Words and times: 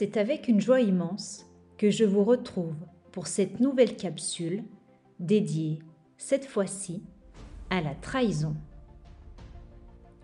C'est 0.00 0.16
avec 0.16 0.46
une 0.46 0.60
joie 0.60 0.80
immense 0.80 1.44
que 1.76 1.90
je 1.90 2.04
vous 2.04 2.22
retrouve 2.22 2.76
pour 3.10 3.26
cette 3.26 3.58
nouvelle 3.58 3.96
capsule 3.96 4.62
dédiée, 5.18 5.80
cette 6.16 6.46
fois-ci, 6.46 7.02
à 7.68 7.80
la 7.80 7.96
trahison. 7.96 8.54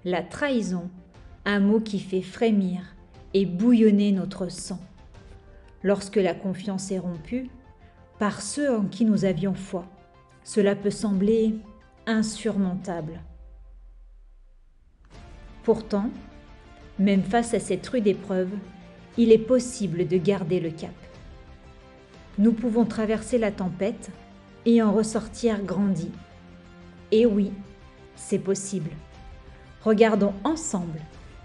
La 0.04 0.22
trahison, 0.22 0.90
un 1.44 1.58
mot 1.58 1.80
qui 1.80 1.98
fait 1.98 2.22
frémir 2.22 2.94
et 3.32 3.46
bouillonner 3.46 4.12
notre 4.12 4.48
sang. 4.48 4.78
Lorsque 5.82 6.18
la 6.18 6.34
confiance 6.34 6.92
est 6.92 7.00
rompue, 7.00 7.50
par 8.20 8.42
ceux 8.42 8.72
en 8.72 8.84
qui 8.84 9.04
nous 9.04 9.24
avions 9.24 9.54
foi, 9.54 9.86
cela 10.44 10.76
peut 10.76 10.92
sembler 10.92 11.56
insurmontable. 12.06 13.18
Pourtant, 15.64 16.10
même 17.00 17.24
face 17.24 17.54
à 17.54 17.58
cette 17.58 17.88
rude 17.88 18.06
épreuve, 18.06 18.50
il 19.16 19.32
est 19.32 19.38
possible 19.38 20.06
de 20.06 20.16
garder 20.16 20.60
le 20.60 20.70
cap. 20.70 20.94
Nous 22.38 22.52
pouvons 22.52 22.84
traverser 22.84 23.38
la 23.38 23.52
tempête 23.52 24.10
et 24.66 24.82
en 24.82 24.92
ressortir 24.92 25.62
grandi. 25.62 26.10
Et 27.12 27.26
oui, 27.26 27.52
c'est 28.16 28.38
possible. 28.38 28.90
Regardons 29.82 30.32
ensemble 30.42 31.00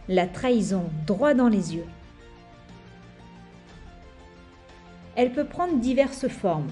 la 0.08 0.26
trahison 0.26 0.86
droit 1.06 1.34
dans 1.34 1.50
les 1.50 1.76
yeux. 1.76 1.86
Elle 5.16 5.32
peut 5.32 5.46
prendre 5.46 5.80
diverses 5.80 6.28
formes, 6.28 6.72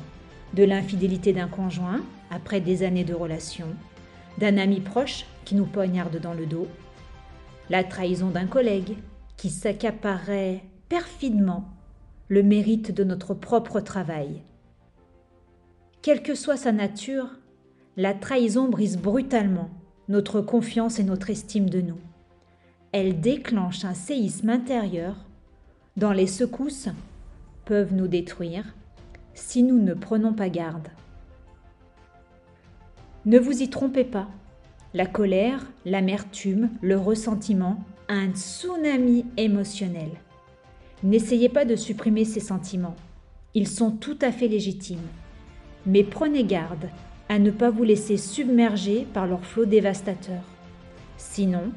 de 0.54 0.64
l'infidélité 0.64 1.34
d'un 1.34 1.48
conjoint 1.48 2.02
après 2.32 2.62
des 2.62 2.84
années 2.84 3.04
de 3.04 3.14
relation, 3.14 3.68
d'un 4.38 4.58
ami 4.58 4.80
proche 4.80 5.26
qui 5.46 5.56
nous 5.56 5.66
poignarde 5.66 6.20
dans 6.20 6.34
le 6.34 6.46
dos, 6.46 6.68
la 7.70 7.84
trahison 7.84 8.30
d'un 8.30 8.48
collègue 8.48 8.96
qui 9.36 9.50
s'accaparait 9.50 10.64
perfidement 10.90 11.66
le 12.28 12.44
mérite 12.44 12.92
de 12.92 13.04
notre 13.04 13.34
propre 13.34 13.80
travail. 13.80 14.42
Quelle 16.02 16.24
que 16.24 16.36
soit 16.36 16.58
sa 16.58 16.72
nature, 16.72 17.30
la 17.96 18.14
trahison 18.14 18.70
brise 18.70 18.98
brutalement 18.98 19.70
notre 20.10 20.40
confiance 20.42 21.00
et 21.00 21.04
notre 21.04 21.30
estime 21.30 21.70
de 21.70 21.82
nous. 21.82 22.00
Elle 22.92 23.20
déclenche 23.20 23.84
un 23.84 23.94
séisme 23.94 24.50
intérieur 24.50 25.16
dont 25.98 26.12
les 26.12 26.28
secousses 26.28 26.90
peuvent 27.66 27.94
nous 27.94 28.08
détruire 28.08 28.64
si 29.34 29.64
nous 29.64 29.80
ne 29.80 29.94
prenons 29.94 30.34
pas 30.34 30.50
garde. 30.50 30.88
Ne 33.26 33.38
vous 33.40 33.62
y 33.62 33.70
trompez 33.70 34.06
pas. 34.06 34.28
La 34.94 35.06
colère, 35.06 35.66
l'amertume, 35.86 36.70
le 36.82 36.98
ressentiment, 36.98 37.84
un 38.08 38.32
tsunami 38.32 39.26
émotionnel. 39.36 40.12
N'essayez 41.04 41.50
pas 41.50 41.66
de 41.66 41.76
supprimer 41.76 42.26
ces 42.26 42.40
sentiments. 42.40 42.96
Ils 43.54 43.68
sont 43.68 43.92
tout 43.92 44.18
à 44.22 44.32
fait 44.32 44.48
légitimes. 44.48 45.08
Mais 45.86 46.04
prenez 46.04 46.44
garde 46.44 46.90
à 47.30 47.40
ne 47.40 47.52
pas 47.52 47.70
vous 47.70 47.84
laisser 47.84 48.18
submerger 48.18 49.06
par 49.14 49.28
leur 49.28 49.46
flot 49.46 49.66
dévastateur. 49.66 50.42
Sinon, 51.18 51.72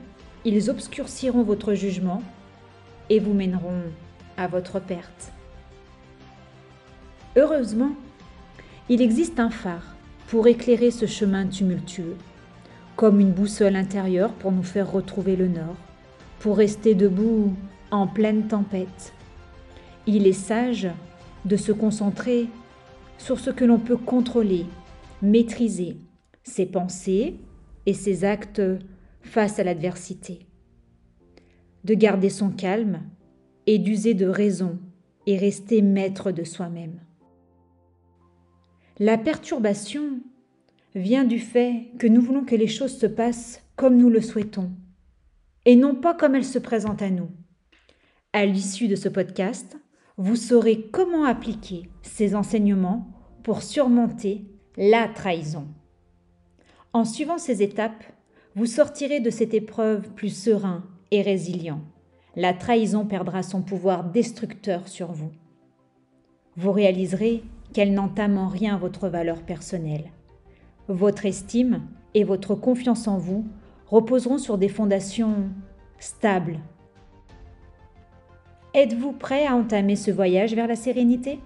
ils 0.45 0.71
obscurciront 0.71 1.43
votre 1.43 1.75
jugement 1.75 2.23
et 3.11 3.19
vous 3.19 3.35
mèneront 3.35 3.83
à 4.37 4.47
votre 4.47 4.81
perte. 4.81 5.33
Heureusement, 7.37 7.93
il 8.89 9.03
existe 9.03 9.39
un 9.39 9.51
phare 9.51 9.95
pour 10.29 10.47
éclairer 10.47 10.91
ce 10.91 11.07
chemin 11.07 11.47
tumultueux, 11.47 12.17
comme 12.97 13.21
une 13.21 13.33
boussole 13.33 13.77
intérieure 13.77 14.33
pour 14.33 14.51
nous 14.51 14.63
faire 14.63 14.91
retrouver 14.91 15.37
le 15.37 15.49
nord, 15.49 15.77
pour 16.39 16.57
rester 16.57 16.95
debout 16.95 17.55
en 17.91 18.07
pleine 18.07 18.49
tempête. 18.49 19.13
Il 20.07 20.27
est 20.27 20.33
sage 20.33 20.89
de 21.45 21.57
se 21.57 21.73
concentrer 21.73 22.49
sur 23.19 23.39
ce 23.39 23.51
que 23.51 23.65
l'on 23.65 23.79
peut 23.79 23.97
contrôler, 23.97 24.67
maîtriser, 25.23 25.97
ses 26.43 26.67
pensées 26.67 27.37
et 27.87 27.95
ses 27.95 28.25
actes 28.25 28.63
face 29.23 29.59
à 29.59 29.65
l'adversité. 29.65 30.47
De 31.85 31.95
garder 31.95 32.31
son 32.31 32.51
calme 32.51 33.03
et 33.67 33.79
d'user 33.79 34.15
de 34.15 34.27
raison 34.27 34.79
et 35.27 35.37
rester 35.37 35.83
maître 35.83 36.33
de 36.33 36.45
soi-même. 36.45 37.01
La 38.99 39.17
perturbation 39.17 40.21
vient 40.95 41.25
du 41.25 41.39
fait 41.39 41.91
que 41.99 42.07
nous 42.07 42.21
voulons 42.21 42.45
que 42.45 42.57
les 42.57 42.67
choses 42.67 42.99
se 42.99 43.07
passent 43.07 43.63
comme 43.77 43.97
nous 43.97 44.11
le 44.11 44.21
souhaitons, 44.21 44.73
et 45.65 45.77
non 45.77 45.95
pas 45.95 46.15
comme 46.15 46.35
elles 46.35 46.45
se 46.45 46.59
présentent 46.59 47.03
à 47.03 47.11
nous. 47.11 47.31
À 48.33 48.47
l'issue 48.47 48.87
de 48.87 48.95
ce 48.95 49.09
podcast, 49.09 49.77
vous 50.17 50.37
saurez 50.37 50.89
comment 50.93 51.25
appliquer 51.25 51.91
ces 52.03 52.37
enseignements 52.37 53.09
pour 53.43 53.61
surmonter 53.61 54.45
la 54.77 55.09
trahison. 55.09 55.67
En 56.93 57.05
suivant 57.05 57.39
ces 57.39 57.61
étapes, 57.65 58.05
vous 58.55 58.67
sortirez 58.67 59.19
de 59.19 59.31
cette 59.31 59.53
épreuve 59.53 60.11
plus 60.11 60.29
serein 60.29 60.85
et 61.11 61.23
résilient. 61.23 61.81
La 62.37 62.55
trahison 62.55 63.05
perdra 63.05 63.43
son 63.43 63.63
pouvoir 63.63 64.05
destructeur 64.05 64.87
sur 64.87 65.11
vous. 65.11 65.33
Vous 66.57 66.71
réaliserez 66.71 67.43
qu'elle 67.73 67.95
n'entame 67.95 68.39
en 68.39 68.47
rien 68.47 68.79
votre 68.79 69.09
valeur 69.09 69.43
personnelle. 69.43 70.13
Votre 70.87 71.27
estime 71.27 71.83
et 72.15 72.23
votre 72.23 72.55
confiance 72.55 73.09
en 73.09 73.19
vous 73.19 73.45
reposeront 73.87 74.39
sur 74.39 74.57
des 74.57 74.69
fondations 74.69 75.49
stables. 75.99 76.61
Êtes-vous 78.73 79.11
prêt 79.11 79.47
à 79.47 79.57
entamer 79.57 79.97
ce 79.97 80.13
voyage 80.13 80.55
vers 80.55 80.69
la 80.69 80.77
sérénité? 80.77 81.41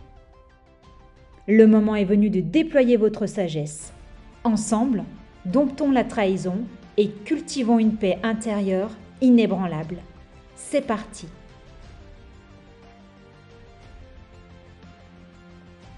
Le 1.49 1.67
moment 1.67 1.95
est 1.95 2.05
venu 2.05 2.29
de 2.29 2.41
déployer 2.41 2.99
votre 2.99 3.25
sagesse. 3.25 3.95
Ensemble, 4.45 5.05
domptons 5.47 5.91
la 5.91 6.05
trahison 6.05 6.59
et 6.99 7.09
cultivons 7.09 7.79
une 7.79 7.97
paix 7.97 8.19
intérieure 8.23 8.91
inébranlable. 9.23 9.97
C'est 10.55 10.83
parti 10.83 11.27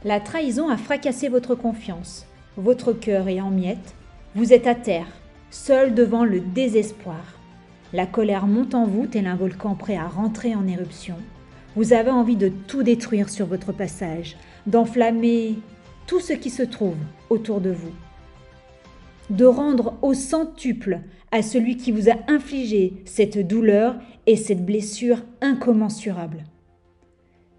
La 0.04 0.20
trahison 0.20 0.68
a 0.68 0.76
fracassé 0.76 1.28
votre 1.28 1.56
confiance. 1.56 2.26
Votre 2.56 2.92
cœur 2.92 3.26
est 3.26 3.40
en 3.40 3.50
miettes. 3.50 3.96
Vous 4.36 4.52
êtes 4.52 4.68
à 4.68 4.76
terre, 4.76 5.08
seul 5.50 5.92
devant 5.92 6.24
le 6.24 6.38
désespoir. 6.38 7.35
La 7.96 8.04
colère 8.04 8.46
monte 8.46 8.74
en 8.74 8.84
vous 8.84 9.06
tel 9.06 9.26
un 9.26 9.36
volcan 9.36 9.74
prêt 9.74 9.96
à 9.96 10.06
rentrer 10.06 10.54
en 10.54 10.66
éruption. 10.66 11.16
Vous 11.76 11.94
avez 11.94 12.10
envie 12.10 12.36
de 12.36 12.50
tout 12.50 12.82
détruire 12.82 13.30
sur 13.30 13.46
votre 13.46 13.72
passage, 13.72 14.36
d'enflammer 14.66 15.54
tout 16.06 16.20
ce 16.20 16.34
qui 16.34 16.50
se 16.50 16.62
trouve 16.62 16.98
autour 17.30 17.62
de 17.62 17.70
vous. 17.70 17.94
De 19.30 19.46
rendre 19.46 19.94
au 20.02 20.12
centuple 20.12 21.00
à 21.32 21.40
celui 21.40 21.78
qui 21.78 21.90
vous 21.90 22.10
a 22.10 22.16
infligé 22.28 23.02
cette 23.06 23.38
douleur 23.38 23.96
et 24.26 24.36
cette 24.36 24.66
blessure 24.66 25.22
incommensurable. 25.40 26.44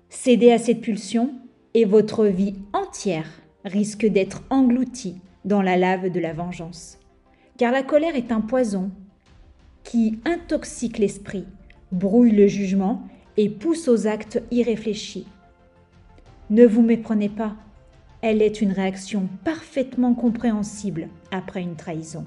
Céder 0.09 0.51
à 0.51 0.59
cette 0.59 0.81
pulsion 0.81 1.31
et 1.73 1.85
votre 1.85 2.27
vie 2.27 2.53
entière 2.73 3.41
risque 3.65 4.05
d'être 4.05 4.43
engloutie 4.51 5.15
dans 5.45 5.63
la 5.63 5.77
lave 5.77 6.11
de 6.11 6.19
la 6.19 6.33
vengeance. 6.33 6.99
Car 7.57 7.71
la 7.71 7.81
colère 7.81 8.15
est 8.15 8.31
un 8.31 8.41
poison 8.41 8.91
qui 9.87 10.19
intoxique 10.25 10.97
l'esprit, 10.97 11.45
brouille 11.93 12.31
le 12.31 12.47
jugement 12.47 13.07
et 13.37 13.47
pousse 13.49 13.87
aux 13.87 14.05
actes 14.05 14.43
irréfléchis. 14.51 15.27
Ne 16.49 16.65
vous 16.65 16.81
méprenez 16.81 17.29
pas, 17.29 17.55
elle 18.21 18.41
est 18.41 18.59
une 18.59 18.73
réaction 18.73 19.29
parfaitement 19.45 20.13
compréhensible 20.13 21.07
après 21.31 21.61
une 21.61 21.77
trahison. 21.77 22.25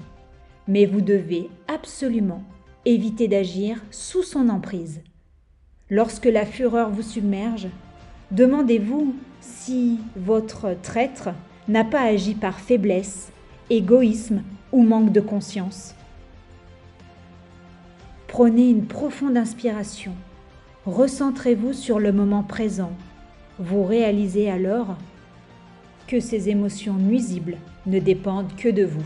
Mais 0.67 0.87
vous 0.87 1.01
devez 1.01 1.51
absolument 1.67 2.43
éviter 2.85 3.27
d'agir 3.27 3.83
sous 3.91 4.23
son 4.23 4.49
emprise. 4.49 5.01
Lorsque 5.91 6.25
la 6.25 6.47
fureur 6.47 6.89
vous 6.89 7.03
submerge, 7.03 7.67
demandez-vous 8.31 9.13
si 9.39 9.99
votre 10.15 10.75
traître 10.81 11.29
n'a 11.67 11.83
pas 11.83 12.01
agi 12.01 12.33
par 12.33 12.59
faiblesse, 12.59 13.31
égoïsme 13.69 14.41
ou 14.71 14.81
manque 14.81 15.11
de 15.11 15.21
conscience. 15.21 15.93
Prenez 18.31 18.69
une 18.69 18.85
profonde 18.85 19.35
inspiration. 19.35 20.13
Recentrez-vous 20.85 21.73
sur 21.73 21.99
le 21.99 22.13
moment 22.13 22.43
présent. 22.43 22.93
Vous 23.59 23.83
réalisez 23.83 24.49
alors 24.49 24.95
que 26.07 26.21
ces 26.21 26.47
émotions 26.47 26.93
nuisibles 26.93 27.57
ne 27.87 27.99
dépendent 27.99 28.55
que 28.55 28.69
de 28.69 28.85
vous. 28.85 29.03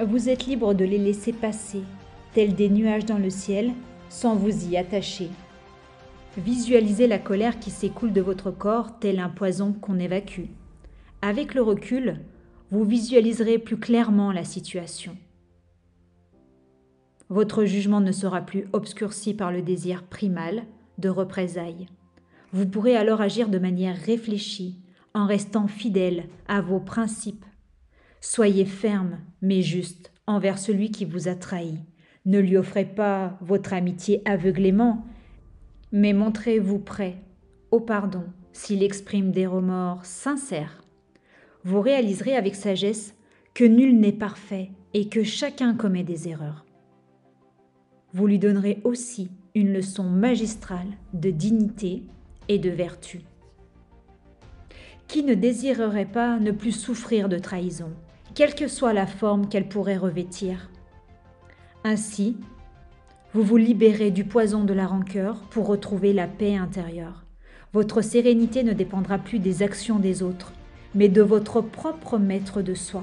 Vous 0.00 0.30
êtes 0.30 0.46
libre 0.46 0.72
de 0.72 0.86
les 0.86 0.96
laisser 0.96 1.34
passer, 1.34 1.82
tels 2.32 2.54
des 2.54 2.70
nuages 2.70 3.04
dans 3.04 3.18
le 3.18 3.28
ciel, 3.28 3.72
sans 4.08 4.34
vous 4.34 4.66
y 4.70 4.78
attacher. 4.78 5.28
Visualisez 6.38 7.06
la 7.06 7.18
colère 7.18 7.58
qui 7.58 7.70
s'écoule 7.70 8.14
de 8.14 8.22
votre 8.22 8.50
corps 8.50 8.98
tel 8.98 9.18
un 9.18 9.28
poison 9.28 9.74
qu'on 9.74 9.98
évacue. 9.98 10.46
Avec 11.20 11.52
le 11.52 11.60
recul, 11.60 12.18
vous 12.70 12.84
visualiserez 12.84 13.58
plus 13.58 13.76
clairement 13.76 14.32
la 14.32 14.44
situation. 14.44 15.18
Votre 17.34 17.64
jugement 17.64 18.00
ne 18.00 18.12
sera 18.12 18.42
plus 18.42 18.68
obscurci 18.72 19.34
par 19.34 19.50
le 19.50 19.60
désir 19.60 20.04
primal 20.04 20.62
de 20.98 21.08
représailles. 21.08 21.88
Vous 22.52 22.64
pourrez 22.64 22.94
alors 22.94 23.20
agir 23.20 23.48
de 23.48 23.58
manière 23.58 23.96
réfléchie, 23.96 24.78
en 25.14 25.26
restant 25.26 25.66
fidèle 25.66 26.28
à 26.46 26.60
vos 26.60 26.78
principes. 26.78 27.44
Soyez 28.20 28.64
ferme, 28.64 29.18
mais 29.42 29.62
juste, 29.62 30.12
envers 30.28 30.58
celui 30.58 30.92
qui 30.92 31.04
vous 31.04 31.26
a 31.26 31.34
trahi. 31.34 31.80
Ne 32.24 32.38
lui 32.38 32.56
offrez 32.56 32.84
pas 32.84 33.36
votre 33.40 33.72
amitié 33.72 34.22
aveuglément, 34.26 35.04
mais 35.90 36.12
montrez-vous 36.12 36.78
prêt 36.78 37.16
au 37.72 37.80
pardon 37.80 38.26
s'il 38.52 38.80
exprime 38.84 39.32
des 39.32 39.48
remords 39.48 40.04
sincères. 40.04 40.84
Vous 41.64 41.80
réaliserez 41.80 42.36
avec 42.36 42.54
sagesse 42.54 43.16
que 43.54 43.64
nul 43.64 43.98
n'est 43.98 44.12
parfait 44.12 44.70
et 44.92 45.08
que 45.08 45.24
chacun 45.24 45.74
commet 45.74 46.04
des 46.04 46.28
erreurs. 46.28 46.64
Vous 48.14 48.28
lui 48.28 48.38
donnerez 48.38 48.80
aussi 48.84 49.28
une 49.56 49.72
leçon 49.72 50.04
magistrale 50.04 50.86
de 51.14 51.30
dignité 51.30 52.04
et 52.46 52.60
de 52.60 52.70
vertu. 52.70 53.22
Qui 55.08 55.24
ne 55.24 55.34
désirerait 55.34 56.04
pas 56.04 56.38
ne 56.38 56.52
plus 56.52 56.70
souffrir 56.70 57.28
de 57.28 57.38
trahison, 57.38 57.90
quelle 58.36 58.54
que 58.54 58.68
soit 58.68 58.92
la 58.92 59.08
forme 59.08 59.48
qu'elle 59.48 59.68
pourrait 59.68 59.96
revêtir? 59.96 60.70
Ainsi, 61.82 62.36
vous 63.32 63.42
vous 63.42 63.56
libérez 63.56 64.12
du 64.12 64.24
poison 64.24 64.62
de 64.62 64.74
la 64.74 64.86
rancœur 64.86 65.40
pour 65.50 65.66
retrouver 65.66 66.12
la 66.12 66.28
paix 66.28 66.54
intérieure. 66.54 67.24
Votre 67.72 68.00
sérénité 68.00 68.62
ne 68.62 68.74
dépendra 68.74 69.18
plus 69.18 69.40
des 69.40 69.64
actions 69.64 69.98
des 69.98 70.22
autres, 70.22 70.52
mais 70.94 71.08
de 71.08 71.22
votre 71.22 71.60
propre 71.60 72.18
maître 72.18 72.62
de 72.62 72.74
soi. 72.74 73.02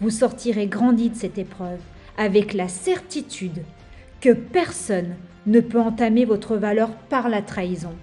Vous 0.00 0.08
sortirez 0.08 0.68
grandi 0.68 1.10
de 1.10 1.16
cette 1.16 1.36
épreuve 1.36 1.80
avec 2.16 2.52
la 2.52 2.68
certitude 2.68 3.62
que 4.20 4.32
personne 4.32 5.16
ne 5.46 5.60
peut 5.60 5.80
entamer 5.80 6.24
votre 6.24 6.56
valeur 6.56 6.90
par 7.08 7.28
la 7.28 7.42
trahison. 7.42 7.94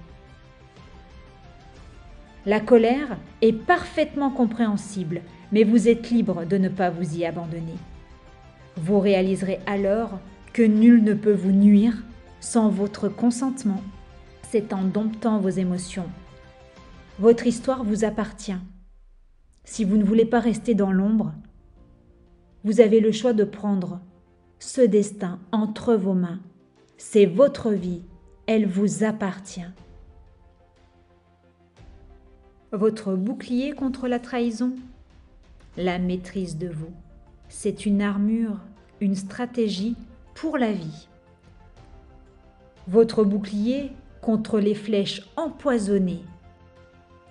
La 2.45 2.59
colère 2.59 3.17
est 3.41 3.53
parfaitement 3.53 4.29
compréhensible, 4.29 5.21
mais 5.51 5.63
vous 5.63 5.87
êtes 5.87 6.09
libre 6.09 6.45
de 6.45 6.57
ne 6.57 6.69
pas 6.69 6.89
vous 6.89 7.17
y 7.17 7.25
abandonner. 7.25 7.77
Vous 8.77 8.99
réaliserez 8.99 9.59
alors 9.65 10.19
que 10.53 10.63
nul 10.63 11.03
ne 11.03 11.13
peut 11.13 11.33
vous 11.33 11.51
nuire 11.51 12.03
sans 12.39 12.69
votre 12.69 13.09
consentement. 13.09 13.81
C'est 14.49 14.73
en 14.73 14.83
domptant 14.83 15.39
vos 15.39 15.49
émotions. 15.49 16.07
Votre 17.19 17.45
histoire 17.45 17.83
vous 17.83 18.05
appartient. 18.05 18.57
Si 19.65 19.83
vous 19.83 19.97
ne 19.97 20.03
voulez 20.03 20.25
pas 20.25 20.39
rester 20.39 20.73
dans 20.73 20.91
l'ombre, 20.91 21.33
vous 22.63 22.81
avez 22.81 22.99
le 22.99 23.11
choix 23.11 23.33
de 23.33 23.43
prendre 23.43 23.99
ce 24.59 24.81
destin 24.81 25.39
entre 25.51 25.95
vos 25.95 26.13
mains. 26.13 26.39
C'est 26.97 27.25
votre 27.25 27.71
vie, 27.71 28.01
elle 28.47 28.67
vous 28.67 29.03
appartient. 29.03 29.69
Votre 32.71 33.15
bouclier 33.15 33.71
contre 33.71 34.07
la 34.07 34.19
trahison 34.19 34.73
La 35.77 35.97
maîtrise 35.97 36.57
de 36.57 36.67
vous. 36.67 36.91
C'est 37.47 37.85
une 37.85 38.01
armure, 38.01 38.59
une 38.99 39.15
stratégie 39.15 39.95
pour 40.35 40.57
la 40.57 40.71
vie. 40.71 41.07
Votre 42.87 43.23
bouclier 43.23 43.91
contre 44.21 44.59
les 44.59 44.75
flèches 44.75 45.21
empoisonnées. 45.37 46.23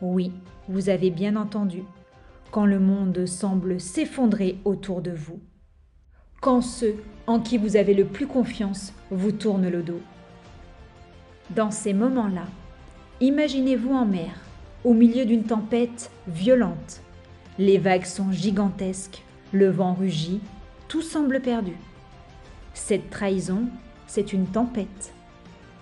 Oui, 0.01 0.33
vous 0.69 0.89
avez 0.89 1.11
bien 1.11 1.37
entendu, 1.37 1.83
quand 2.51 2.67
le 2.67 2.79
monde 2.79 3.27
semble 3.27 3.81
s'effondrer 3.81 4.59
autour 4.65 5.03
de 5.03 5.11
vous. 5.11 5.41
Quand 6.41 6.61
ceux 6.61 6.97
en 7.27 7.41
qui 7.41 7.59
vous 7.59 7.77
avez 7.77 7.95
le 7.95 8.07
plus 8.07 8.27
confiance 8.27 8.93
vous 9.11 9.33
tournent 9.33 9.69
le 9.69 9.83
dos. 9.83 10.01
Dans 11.51 11.71
ces 11.71 11.93
moments-là, 11.93 12.45
imaginez-vous 13.21 13.93
en 13.93 14.07
mer, 14.07 14.31
au 14.85 14.95
milieu 14.95 15.25
d'une 15.25 15.45
tempête 15.45 16.11
violente. 16.27 17.01
Les 17.59 17.79
vagues 17.79 18.05
sont 18.05 18.33
gigantesques, 18.33 19.25
le 19.53 19.69
vent 19.69 19.95
rugit, 19.95 20.41
tout 20.89 21.03
semble 21.03 21.41
perdu. 21.41 21.73
Cette 22.73 23.11
trahison, 23.11 23.65
c'est 24.07 24.33
une 24.33 24.47
tempête, 24.47 25.13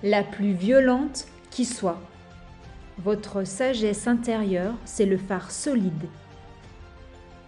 la 0.03 0.23
plus 0.23 0.53
violente 0.53 1.27
qui 1.51 1.65
soit. 1.65 2.01
Votre 2.99 3.45
sagesse 3.45 4.07
intérieure, 4.07 4.75
c'est 4.85 5.07
le 5.07 5.19
phare 5.19 5.51
solide 5.51 6.09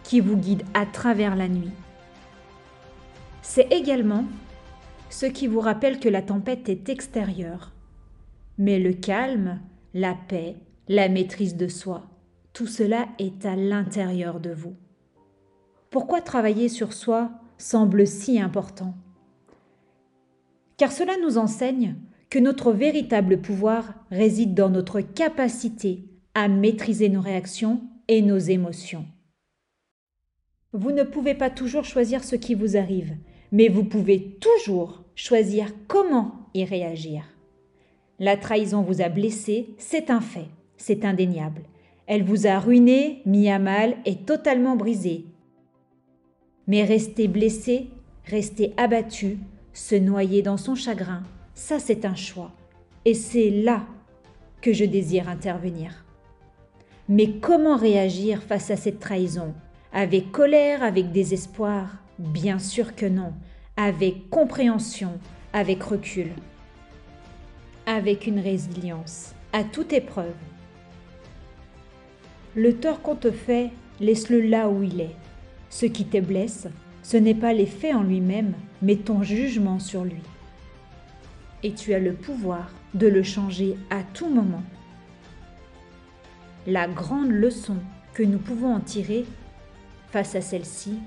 qui 0.08 0.20
vous 0.20 0.38
guide 0.38 0.62
à 0.72 0.87
travers 0.87 1.37
la 1.37 1.49
nuit. 1.49 1.70
C'est 3.43 3.70
également 3.70 4.25
ce 5.10 5.26
qui 5.26 5.46
vous 5.46 5.60
rappelle 5.60 6.00
que 6.00 6.08
la 6.08 6.22
tempête 6.22 6.70
est 6.70 6.88
extérieure. 6.88 7.72
Mais 8.56 8.78
le 8.78 8.94
calme, 8.94 9.60
la 9.93 10.14
paix, 10.14 10.56
la 10.88 11.10
maîtrise 11.10 11.56
de 11.56 11.69
soi, 11.69 12.06
tout 12.55 12.66
cela 12.66 13.06
est 13.19 13.44
à 13.44 13.55
l'intérieur 13.55 14.40
de 14.40 14.50
vous. 14.50 14.76
Pourquoi 15.90 16.22
travailler 16.22 16.70
sur 16.70 16.94
soi 16.94 17.31
semble 17.58 18.06
si 18.06 18.40
important? 18.40 18.94
Car 20.78 20.90
cela 20.90 21.12
nous 21.22 21.37
enseigne 21.37 21.96
que 22.31 22.38
notre 22.38 22.72
véritable 22.72 23.43
pouvoir 23.43 23.93
réside 24.10 24.55
dans 24.55 24.70
notre 24.70 25.02
capacité 25.02 26.02
à 26.34 26.49
maîtriser 26.49 27.10
nos 27.10 27.20
réactions 27.20 27.82
et 28.08 28.22
nos 28.22 28.38
émotions. 28.38 29.05
Vous 30.75 30.93
ne 30.93 31.03
pouvez 31.03 31.35
pas 31.35 31.49
toujours 31.49 31.85
choisir 31.85 32.23
ce 32.23 32.37
qui 32.37 32.55
vous 32.55 32.76
arrive, 32.76 33.17
mais 33.53 33.69
vous 33.69 33.85
pouvez 33.85 34.37
toujours 34.38 35.03
choisir 35.15 35.73
comment 35.87 36.50
y 36.53 36.65
réagir. 36.67 37.25
La 38.19 38.37
trahison 38.37 38.82
vous 38.82 39.00
a 39.00 39.09
blessé, 39.09 39.70
c'est 39.79 40.11
un 40.11 40.20
fait, 40.20 40.49
c'est 40.76 41.06
indéniable. 41.06 41.62
Elle 42.06 42.23
vous 42.23 42.47
a 42.47 42.59
ruiné, 42.59 43.23
mis 43.25 43.49
à 43.49 43.59
mal 43.59 43.97
et 44.05 44.17
totalement 44.17 44.76
brisé. 44.76 45.25
Mais 46.67 46.85
rester 46.85 47.29
blessé, 47.29 47.88
rester 48.26 48.75
abattu, 48.76 49.38
se 49.73 49.94
noyer 49.94 50.43
dans 50.43 50.59
son 50.59 50.75
chagrin, 50.75 51.23
ça 51.55 51.79
c'est 51.79 52.05
un 52.05 52.15
choix. 52.15 52.53
Et 53.06 53.15
c'est 53.15 53.49
là 53.49 53.87
que 54.61 54.75
je 54.75 54.85
désire 54.85 55.31
intervenir. 55.31 56.05
Mais 57.09 57.38
comment 57.41 57.76
réagir 57.76 58.43
face 58.43 58.70
à 58.70 58.76
cette 58.76 59.00
trahison? 59.00 59.55
Avec 59.93 60.32
colère, 60.32 60.82
avec 60.82 61.12
désespoir 61.12 61.89
Bien 62.19 62.58
sûr 62.58 62.94
que 62.94 63.06
non. 63.06 63.32
Avec 63.77 64.29
compréhension, 64.29 65.19
avec 65.53 65.82
recul. 65.82 66.29
Avec 67.86 68.27
une 68.27 68.41
résilience, 68.41 69.34
à 69.53 69.65
toute 69.65 69.93
épreuve. 69.93 70.34
Le 72.55 72.74
tort 72.74 73.03
qu'on 73.03 73.15
te 73.15 73.31
fait, 73.31 73.70
laisse-le 74.01 74.41
là 74.41 74.69
où 74.69 74.82
il 74.82 75.01
est. 75.01 75.15
Ce 75.70 75.86
qui 75.86 76.05
te 76.05 76.19
blesse, 76.19 76.67
ce 77.03 77.17
n'est 77.17 77.34
pas 77.34 77.53
l'effet 77.53 77.94
en 77.94 78.03
lui-même, 78.03 78.55
mais 78.82 78.96
ton 78.96 79.22
jugement 79.22 79.79
sur 79.79 80.05
lui. 80.05 80.22
Et 81.63 81.72
tu 81.72 81.94
as 81.94 81.98
le 81.98 82.13
pouvoir 82.13 82.70
de 82.94 83.06
le 83.06 83.22
changer 83.22 83.77
à 83.91 84.03
tout 84.03 84.29
moment. 84.29 84.63
La 86.67 86.89
grande 86.89 87.31
leçon 87.31 87.77
que 88.13 88.22
nous 88.22 88.39
pouvons 88.39 88.74
en 88.74 88.81
tirer 88.81 89.24
face 90.10 90.34
à 90.34 90.41
celle-ci, 90.41 90.98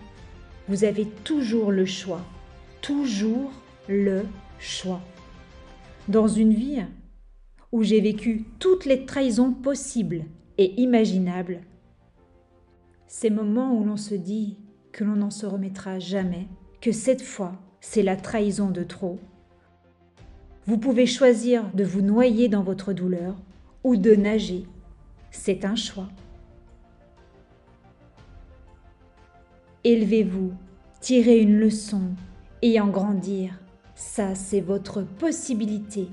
vous 0.67 0.83
avez 0.83 1.05
toujours 1.05 1.71
le 1.71 1.85
choix, 1.85 2.21
toujours 2.81 3.51
le 3.87 4.23
choix. 4.59 5.01
Dans 6.07 6.27
une 6.27 6.53
vie 6.53 6.81
où 7.71 7.83
j'ai 7.83 8.01
vécu 8.01 8.45
toutes 8.59 8.85
les 8.85 9.05
trahisons 9.05 9.53
possibles 9.53 10.25
et 10.57 10.79
imaginables, 10.81 11.61
ces 13.07 13.29
moments 13.29 13.73
où 13.73 13.83
l'on 13.83 13.97
se 13.97 14.15
dit 14.15 14.57
que 14.91 15.03
l'on 15.03 15.15
n'en 15.15 15.31
se 15.31 15.45
remettra 15.45 15.99
jamais, 15.99 16.47
que 16.79 16.91
cette 16.91 17.21
fois 17.21 17.53
c'est 17.81 18.03
la 18.03 18.15
trahison 18.15 18.69
de 18.69 18.83
trop, 18.83 19.19
vous 20.67 20.77
pouvez 20.77 21.07
choisir 21.07 21.65
de 21.73 21.83
vous 21.83 22.01
noyer 22.01 22.47
dans 22.47 22.63
votre 22.63 22.93
douleur 22.93 23.35
ou 23.83 23.95
de 23.95 24.15
nager. 24.15 24.65
C'est 25.31 25.65
un 25.65 25.75
choix. 25.75 26.07
Élevez-vous, 29.83 30.53
tirez 30.99 31.39
une 31.39 31.57
leçon 31.57 32.01
et 32.61 32.79
en 32.79 32.87
grandir. 32.87 33.59
Ça, 33.95 34.35
c'est 34.35 34.61
votre 34.61 35.01
possibilité 35.01 36.07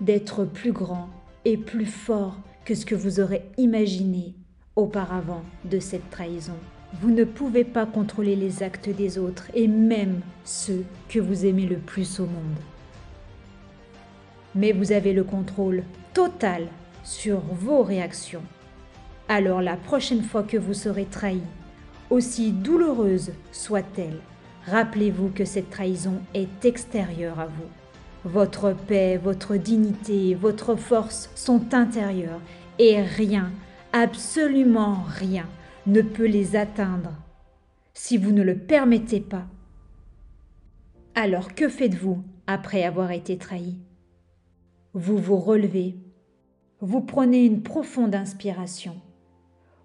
d'être 0.00 0.44
plus 0.44 0.72
grand 0.72 1.08
et 1.44 1.56
plus 1.56 1.86
fort 1.86 2.36
que 2.64 2.74
ce 2.74 2.84
que 2.84 2.96
vous 2.96 3.20
aurez 3.20 3.44
imaginé 3.58 4.34
auparavant 4.74 5.42
de 5.64 5.78
cette 5.78 6.10
trahison. 6.10 6.56
Vous 7.00 7.12
ne 7.12 7.22
pouvez 7.22 7.62
pas 7.62 7.86
contrôler 7.86 8.34
les 8.34 8.64
actes 8.64 8.88
des 8.88 9.18
autres 9.18 9.46
et 9.54 9.68
même 9.68 10.20
ceux 10.44 10.84
que 11.08 11.20
vous 11.20 11.46
aimez 11.46 11.66
le 11.66 11.76
plus 11.76 12.18
au 12.18 12.26
monde. 12.26 12.58
Mais 14.56 14.72
vous 14.72 14.90
avez 14.90 15.12
le 15.12 15.22
contrôle 15.22 15.84
total 16.12 16.66
sur 17.04 17.38
vos 17.38 17.84
réactions. 17.84 18.42
Alors 19.28 19.62
la 19.62 19.76
prochaine 19.76 20.22
fois 20.22 20.42
que 20.42 20.56
vous 20.56 20.74
serez 20.74 21.04
trahi, 21.04 21.40
aussi 22.10 22.52
douloureuse 22.52 23.32
soit-elle, 23.52 24.20
rappelez-vous 24.66 25.30
que 25.30 25.44
cette 25.44 25.70
trahison 25.70 26.20
est 26.34 26.64
extérieure 26.64 27.38
à 27.40 27.46
vous. 27.46 27.68
Votre 28.24 28.72
paix, 28.72 29.16
votre 29.16 29.56
dignité, 29.56 30.34
votre 30.34 30.74
force 30.74 31.30
sont 31.34 31.74
intérieures 31.74 32.40
et 32.78 33.00
rien, 33.00 33.50
absolument 33.92 35.04
rien, 35.06 35.46
ne 35.86 36.02
peut 36.02 36.26
les 36.26 36.56
atteindre. 36.56 37.12
Si 37.94 38.16
vous 38.16 38.32
ne 38.32 38.42
le 38.42 38.56
permettez 38.56 39.20
pas, 39.20 39.46
alors 41.14 41.54
que 41.54 41.68
faites-vous 41.68 42.22
après 42.46 42.84
avoir 42.84 43.10
été 43.10 43.38
trahi? 43.38 43.76
Vous 44.94 45.18
vous 45.18 45.38
relevez, 45.38 45.96
vous 46.80 47.00
prenez 47.00 47.44
une 47.44 47.62
profonde 47.62 48.14
inspiration, 48.14 48.96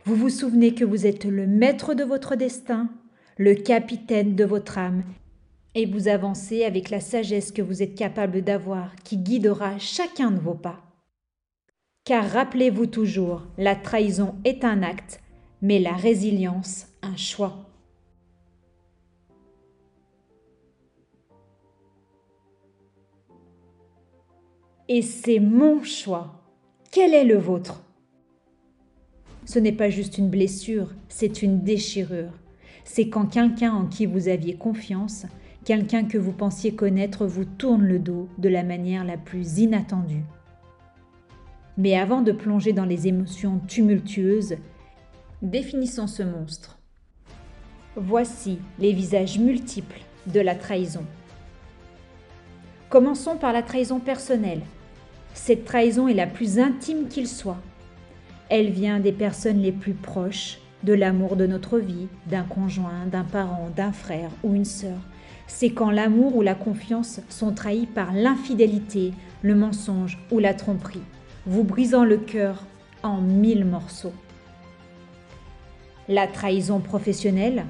vous 0.05 0.15
vous 0.15 0.29
souvenez 0.29 0.73
que 0.73 0.83
vous 0.83 1.07
êtes 1.07 1.23
le 1.23 1.47
maître 1.47 1.93
de 1.93 2.03
votre 2.03 2.35
destin, 2.35 2.89
le 3.37 3.55
capitaine 3.55 4.35
de 4.35 4.43
votre 4.43 4.77
âme, 4.77 5.03
et 5.75 5.85
vous 5.85 6.09
avancez 6.09 6.65
avec 6.65 6.89
la 6.89 6.99
sagesse 6.99 7.51
que 7.51 7.61
vous 7.61 7.81
êtes 7.81 7.95
capable 7.95 8.41
d'avoir 8.41 8.93
qui 9.03 9.17
guidera 9.17 9.79
chacun 9.79 10.31
de 10.31 10.39
vos 10.39 10.55
pas. 10.55 10.81
Car 12.03 12.29
rappelez-vous 12.29 12.87
toujours, 12.87 13.43
la 13.57 13.75
trahison 13.75 14.35
est 14.43 14.65
un 14.65 14.83
acte, 14.83 15.21
mais 15.61 15.79
la 15.79 15.93
résilience 15.93 16.87
un 17.01 17.15
choix. 17.15 17.69
Et 24.89 25.01
c'est 25.01 25.39
mon 25.39 25.81
choix. 25.81 26.41
Quel 26.91 27.13
est 27.13 27.23
le 27.23 27.37
vôtre? 27.37 27.81
Ce 29.45 29.59
n'est 29.59 29.73
pas 29.73 29.89
juste 29.89 30.17
une 30.17 30.29
blessure, 30.29 30.93
c'est 31.09 31.41
une 31.41 31.63
déchirure. 31.63 32.31
C'est 32.85 33.09
quand 33.09 33.25
quelqu'un 33.25 33.73
en 33.73 33.85
qui 33.85 34.05
vous 34.05 34.27
aviez 34.27 34.55
confiance, 34.55 35.25
quelqu'un 35.65 36.05
que 36.05 36.17
vous 36.17 36.31
pensiez 36.31 36.73
connaître 36.73 37.25
vous 37.25 37.45
tourne 37.45 37.83
le 37.83 37.99
dos 37.99 38.29
de 38.37 38.49
la 38.49 38.63
manière 38.63 39.03
la 39.03 39.17
plus 39.17 39.59
inattendue. 39.59 40.23
Mais 41.77 41.97
avant 41.97 42.21
de 42.21 42.31
plonger 42.31 42.71
dans 42.71 42.85
les 42.85 43.07
émotions 43.07 43.59
tumultueuses, 43.67 44.55
définissons 45.41 46.07
ce 46.07 46.23
monstre. 46.23 46.79
Voici 47.95 48.59
les 48.79 48.93
visages 48.93 49.39
multiples 49.39 50.01
de 50.27 50.39
la 50.39 50.55
trahison. 50.55 51.05
Commençons 52.89 53.37
par 53.37 53.53
la 53.53 53.63
trahison 53.63 53.99
personnelle. 53.99 54.61
Cette 55.33 55.65
trahison 55.65 56.07
est 56.07 56.13
la 56.13 56.27
plus 56.27 56.59
intime 56.59 57.07
qu'il 57.07 57.27
soit. 57.27 57.57
Elle 58.49 58.69
vient 58.69 58.99
des 58.99 59.11
personnes 59.11 59.61
les 59.61 59.71
plus 59.71 59.93
proches, 59.93 60.59
de 60.83 60.93
l'amour 60.93 61.35
de 61.35 61.47
notre 61.47 61.79
vie, 61.79 62.07
d'un 62.29 62.43
conjoint, 62.43 63.05
d'un 63.09 63.23
parent, 63.23 63.69
d'un 63.75 63.91
frère 63.91 64.29
ou 64.43 64.53
une 64.53 64.65
sœur. 64.65 64.99
C'est 65.47 65.69
quand 65.69 65.91
l'amour 65.91 66.35
ou 66.35 66.41
la 66.41 66.55
confiance 66.55 67.21
sont 67.29 67.53
trahis 67.53 67.85
par 67.85 68.13
l'infidélité, 68.13 69.13
le 69.41 69.55
mensonge 69.55 70.19
ou 70.31 70.39
la 70.39 70.53
tromperie, 70.53 71.01
vous 71.45 71.63
brisant 71.63 72.05
le 72.05 72.17
cœur 72.17 72.65
en 73.01 73.21
mille 73.21 73.65
morceaux. 73.65 74.13
La 76.09 76.27
trahison 76.27 76.79
professionnelle, 76.79 77.65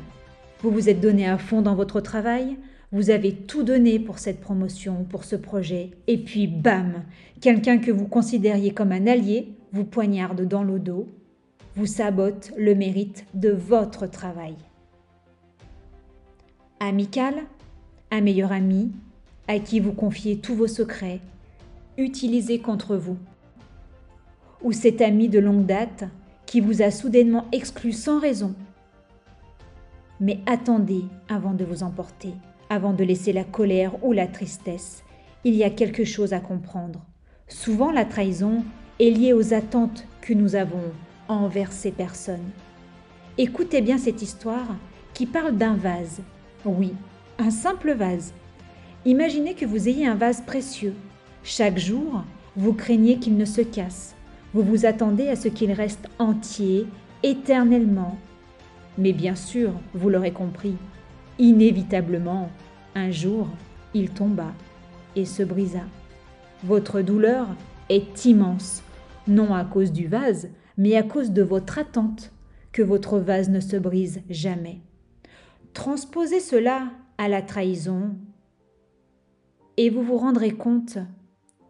vous 0.62 0.72
vous 0.72 0.90
êtes 0.90 1.02
donné 1.02 1.28
à 1.28 1.38
fond 1.38 1.62
dans 1.62 1.76
votre 1.76 2.02
travail, 2.02 2.58
vous 2.92 3.10
avez 3.10 3.34
tout 3.34 3.64
donné 3.64 4.00
pour 4.00 4.20
cette 4.20 4.40
promotion, 4.40 5.04
pour 5.10 5.24
ce 5.24 5.36
projet, 5.36 5.92
et 6.08 6.18
puis 6.18 6.48
bam, 6.48 7.04
quelqu'un 7.42 7.80
que 7.80 7.92
vous 7.92 8.08
considériez 8.08 8.72
comme 8.72 8.92
un 8.92 9.08
allié 9.08 9.54
vous 9.74 9.84
poignarde 9.84 10.48
dans 10.48 10.64
le 10.64 10.80
dos, 10.80 11.10
vous 11.76 11.86
sabote 11.86 12.52
le 12.58 12.76
mérite 12.76 13.26
de 13.34 13.50
votre 13.50 14.08
travail. 14.08 14.56
Amical, 16.80 17.36
un 18.12 18.22
meilleur 18.22 18.52
ami, 18.52 18.92
à 19.48 19.60
qui 19.60 19.82
vous 19.82 19.94
confiez 19.94 20.38
tous 20.38 20.56
vos 20.56 20.68
secrets, 20.68 21.20
utilisé 21.98 22.60
contre 22.60 22.96
vous. 22.96 23.18
Ou 24.62 24.72
cet 24.72 25.02
ami 25.02 25.28
de 25.28 25.40
longue 25.40 25.66
date 25.66 26.06
qui 26.46 26.62
vous 26.62 26.82
a 26.82 26.92
soudainement 26.92 27.48
exclu 27.52 27.92
sans 27.92 28.20
raison. 28.20 28.56
Mais 30.22 30.40
attendez 30.46 31.04
avant 31.28 31.54
de 31.54 31.66
vous 31.66 31.84
emporter 31.84 32.34
avant 32.74 32.94
de 32.94 33.04
laisser 33.04 33.34
la 33.34 33.44
colère 33.44 34.04
ou 34.04 34.14
la 34.14 34.28
tristesse. 34.28 35.04
Il 35.44 35.54
y 35.54 35.64
a 35.64 35.70
quelque 35.70 36.06
chose 36.06 36.34
à 36.34 36.40
comprendre. 36.40 37.06
Souvent 37.48 37.92
la 37.92 38.06
trahison 38.06 38.64
est 39.04 39.12
liée 39.12 39.34
aux 39.34 39.54
attentes 39.54 40.06
que 40.22 40.34
nous 40.34 40.56
avons 40.56 40.94
envers 41.28 41.74
ces 41.74 41.92
personnes. 41.92 42.50
Écoutez 43.38 43.82
bien 43.82 43.98
cette 43.98 44.22
histoire 44.22 44.78
qui 45.14 45.26
parle 45.26 45.58
d'un 45.58 45.74
vase. 45.74 46.22
Oui, 46.64 46.94
un 47.38 47.50
simple 47.50 47.92
vase. 47.92 48.34
Imaginez 49.04 49.56
que 49.56 49.66
vous 49.66 49.90
ayez 49.90 50.08
un 50.08 50.16
vase 50.16 50.42
précieux. 50.42 50.94
Chaque 51.44 51.78
jour, 51.78 52.24
vous 52.56 52.72
craignez 52.72 53.18
qu'il 53.18 53.36
ne 53.36 53.44
se 53.44 53.60
casse. 53.60 54.16
Vous 54.54 54.64
vous 54.64 54.86
attendez 54.86 55.28
à 55.28 55.36
ce 55.36 55.50
qu'il 55.50 55.74
reste 55.74 56.08
entier, 56.18 56.88
éternellement. 57.24 58.18
Mais 58.98 59.12
bien 59.12 59.36
sûr, 59.36 59.74
vous 59.94 60.10
l'aurez 60.10 60.32
compris, 60.32 60.76
inévitablement, 61.40 62.50
un 62.96 63.12
jour, 63.12 63.50
il 63.94 64.12
tomba 64.12 64.54
et 65.18 65.26
se 65.26 65.44
brisa. 65.44 65.84
Votre 66.64 67.02
douleur 67.02 67.48
est 67.90 68.24
immense, 68.24 68.82
non 69.28 69.54
à 69.54 69.66
cause 69.66 69.92
du 69.92 70.08
vase, 70.08 70.50
mais 70.78 70.96
à 70.96 71.04
cause 71.04 71.32
de 71.32 71.44
votre 71.44 71.78
attente 71.78 72.32
que 72.72 72.82
votre 72.82 73.20
vase 73.20 73.50
ne 73.50 73.60
se 73.60 73.78
brise 73.78 74.22
jamais. 74.30 74.82
Transposez 75.74 76.40
cela 76.40 76.92
à 77.18 77.28
la 77.28 77.42
trahison 77.42 78.16
et 79.78 79.90
vous 79.90 80.04
vous 80.04 80.18
rendrez 80.18 80.52
compte 80.52 80.98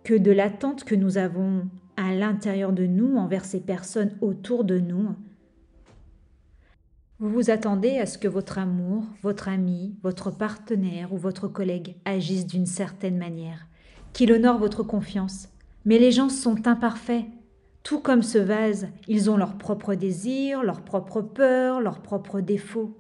que 0.03 0.13
de 0.13 0.31
l'attente 0.31 0.83
que 0.83 0.95
nous 0.95 1.17
avons 1.17 1.67
à 1.95 2.13
l'intérieur 2.13 2.73
de 2.73 2.85
nous 2.85 3.15
envers 3.15 3.45
ces 3.45 3.61
personnes 3.61 4.17
autour 4.21 4.63
de 4.63 4.79
nous, 4.79 5.15
vous 7.19 7.29
vous 7.29 7.49
attendez 7.49 7.99
à 7.99 8.05
ce 8.05 8.17
que 8.17 8.27
votre 8.27 8.57
amour, 8.57 9.05
votre 9.21 9.47
ami, 9.47 9.95
votre 10.03 10.29
partenaire 10.29 11.13
ou 11.13 11.17
votre 11.17 11.47
collègue 11.47 11.95
agisse 12.03 12.45
d'une 12.45 12.65
certaine 12.65 13.17
manière, 13.17 13.67
qu'il 14.11 14.33
honore 14.33 14.57
votre 14.57 14.83
confiance. 14.83 15.47
Mais 15.85 15.99
les 15.99 16.11
gens 16.11 16.27
sont 16.27 16.67
imparfaits. 16.67 17.23
Tout 17.83 17.99
comme 17.99 18.23
ce 18.23 18.37
vase, 18.37 18.87
ils 19.07 19.29
ont 19.29 19.37
leurs 19.37 19.57
propres 19.57 19.95
désirs, 19.95 20.63
leurs 20.63 20.81
propres 20.81 21.21
peurs, 21.21 21.81
leurs 21.81 22.01
propres 22.01 22.39
défauts. 22.39 22.97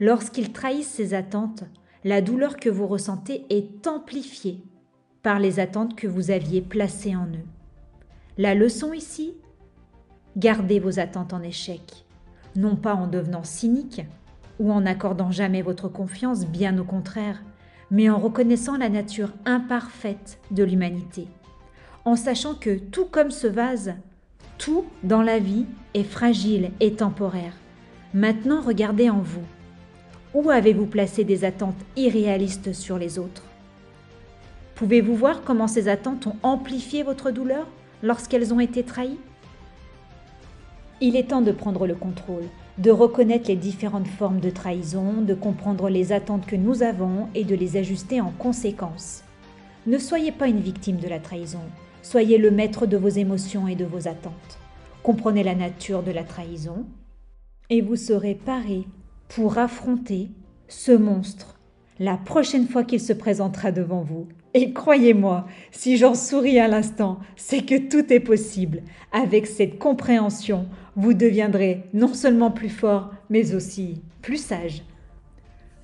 Lorsqu'ils 0.00 0.52
trahissent 0.52 0.92
ces 0.92 1.14
attentes, 1.14 1.64
la 2.04 2.20
douleur 2.20 2.56
que 2.56 2.68
vous 2.70 2.86
ressentez 2.86 3.46
est 3.50 3.86
amplifiée 3.86 4.62
par 5.22 5.40
les 5.40 5.60
attentes 5.60 5.96
que 5.96 6.06
vous 6.06 6.30
aviez 6.30 6.60
placées 6.60 7.16
en 7.16 7.26
eux. 7.26 7.46
La 8.36 8.54
leçon 8.54 8.92
ici 8.92 9.34
Gardez 10.36 10.78
vos 10.78 11.00
attentes 11.00 11.32
en 11.32 11.42
échec 11.42 12.06
non 12.58 12.76
pas 12.76 12.94
en 12.94 13.06
devenant 13.06 13.44
cynique 13.44 14.02
ou 14.58 14.72
en 14.72 14.82
n'accordant 14.82 15.30
jamais 15.30 15.62
votre 15.62 15.88
confiance, 15.88 16.46
bien 16.46 16.76
au 16.78 16.84
contraire, 16.84 17.42
mais 17.90 18.10
en 18.10 18.18
reconnaissant 18.18 18.76
la 18.76 18.88
nature 18.88 19.32
imparfaite 19.44 20.40
de 20.50 20.64
l'humanité, 20.64 21.28
en 22.04 22.16
sachant 22.16 22.54
que 22.54 22.76
tout 22.76 23.06
comme 23.06 23.30
ce 23.30 23.46
vase, 23.46 23.94
tout 24.58 24.84
dans 25.02 25.22
la 25.22 25.38
vie 25.38 25.64
est 25.94 26.02
fragile 26.02 26.72
et 26.80 26.92
temporaire. 26.92 27.54
Maintenant, 28.12 28.60
regardez 28.60 29.08
en 29.08 29.20
vous. 29.20 29.44
Où 30.34 30.50
avez-vous 30.50 30.86
placé 30.86 31.24
des 31.24 31.44
attentes 31.44 31.80
irréalistes 31.96 32.72
sur 32.72 32.98
les 32.98 33.18
autres? 33.18 33.44
Pouvez-vous 34.74 35.16
voir 35.16 35.42
comment 35.42 35.68
ces 35.68 35.88
attentes 35.88 36.26
ont 36.26 36.36
amplifié 36.42 37.02
votre 37.02 37.30
douleur 37.30 37.66
lorsqu'elles 38.02 38.52
ont 38.52 38.60
été 38.60 38.82
trahies? 38.82 39.18
Il 41.00 41.16
est 41.16 41.28
temps 41.28 41.42
de 41.42 41.52
prendre 41.52 41.86
le 41.86 41.94
contrôle, 41.94 42.44
de 42.78 42.90
reconnaître 42.90 43.48
les 43.48 43.56
différentes 43.56 44.08
formes 44.08 44.40
de 44.40 44.50
trahison, 44.50 45.22
de 45.22 45.34
comprendre 45.34 45.88
les 45.88 46.12
attentes 46.12 46.46
que 46.46 46.56
nous 46.56 46.82
avons 46.82 47.28
et 47.34 47.44
de 47.44 47.54
les 47.54 47.76
ajuster 47.76 48.20
en 48.20 48.32
conséquence. 48.32 49.22
Ne 49.86 49.98
soyez 49.98 50.32
pas 50.32 50.48
une 50.48 50.60
victime 50.60 50.96
de 50.96 51.08
la 51.08 51.20
trahison, 51.20 51.62
soyez 52.08 52.38
le 52.38 52.50
maître 52.50 52.86
de 52.86 52.96
vos 52.96 53.08
émotions 53.08 53.68
et 53.68 53.74
de 53.74 53.84
vos 53.84 54.08
attentes. 54.08 54.58
Comprenez 55.02 55.42
la 55.42 55.54
nature 55.54 56.02
de 56.02 56.10
la 56.10 56.24
trahison 56.24 56.86
et 57.68 57.82
vous 57.82 57.96
serez 57.96 58.34
paré 58.34 58.86
pour 59.28 59.58
affronter 59.58 60.30
ce 60.68 60.92
monstre 60.92 61.60
la 61.98 62.16
prochaine 62.16 62.66
fois 62.66 62.84
qu'il 62.84 63.00
se 63.00 63.12
présentera 63.12 63.72
devant 63.72 64.00
vous. 64.00 64.26
Et 64.54 64.72
croyez-moi, 64.72 65.46
si 65.70 65.98
j'en 65.98 66.14
souris 66.14 66.58
à 66.58 66.66
l'instant, 66.68 67.18
c'est 67.36 67.66
que 67.66 67.76
tout 67.88 68.10
est 68.10 68.20
possible. 68.20 68.82
Avec 69.12 69.46
cette 69.46 69.78
compréhension, 69.78 70.66
vous 70.96 71.12
deviendrez 71.12 71.82
non 71.92 72.14
seulement 72.14 72.50
plus 72.50 72.70
fort, 72.70 73.10
mais 73.28 73.54
aussi 73.54 74.00
plus 74.22 74.42
sage. 74.42 74.82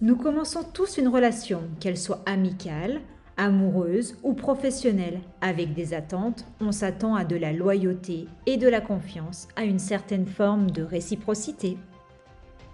Nous 0.00 0.16
commençons 0.16 0.62
tous 0.72 0.96
une 0.96 1.08
relation, 1.08 1.62
qu'elle 1.80 1.98
soit 1.98 2.22
amicale, 2.24 3.02
amoureuse 3.36 4.16
ou 4.22 4.32
professionnelle. 4.32 5.20
Avec 5.40 5.74
des 5.74 5.94
attentes, 5.94 6.44
on 6.60 6.72
s'attend 6.72 7.14
à 7.14 7.24
de 7.24 7.36
la 7.36 7.52
loyauté 7.52 8.26
et 8.46 8.56
de 8.56 8.68
la 8.68 8.80
confiance, 8.80 9.48
à 9.56 9.64
une 9.64 9.78
certaine 9.78 10.26
forme 10.26 10.70
de 10.70 10.82
réciprocité. 10.82 11.76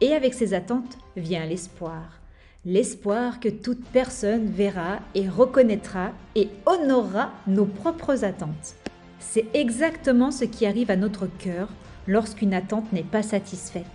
Et 0.01 0.13
avec 0.15 0.35
ces 0.35 0.55
attentes 0.55 0.99
vient 1.17 1.45
l'espoir. 1.47 2.21
l'espoir 2.67 3.41
que 3.41 3.49
toute 3.49 3.83
personne 3.87 4.47
verra 4.47 4.99
et 5.15 5.29
reconnaîtra 5.29 6.13
et 6.35 6.51
honorera 6.67 7.33
nos 7.47 7.65
propres 7.65 8.25
attentes. 8.25 8.75
C'est 9.19 9.47
exactement 9.55 10.31
ce 10.31 10.45
qui 10.45 10.67
arrive 10.67 10.91
à 10.91 10.97
notre 10.97 11.27
cœur 11.27 11.69
lorsqu'une 12.07 12.53
attente 12.53 12.93
n'est 12.93 13.03
pas 13.03 13.23
satisfaite. 13.23 13.87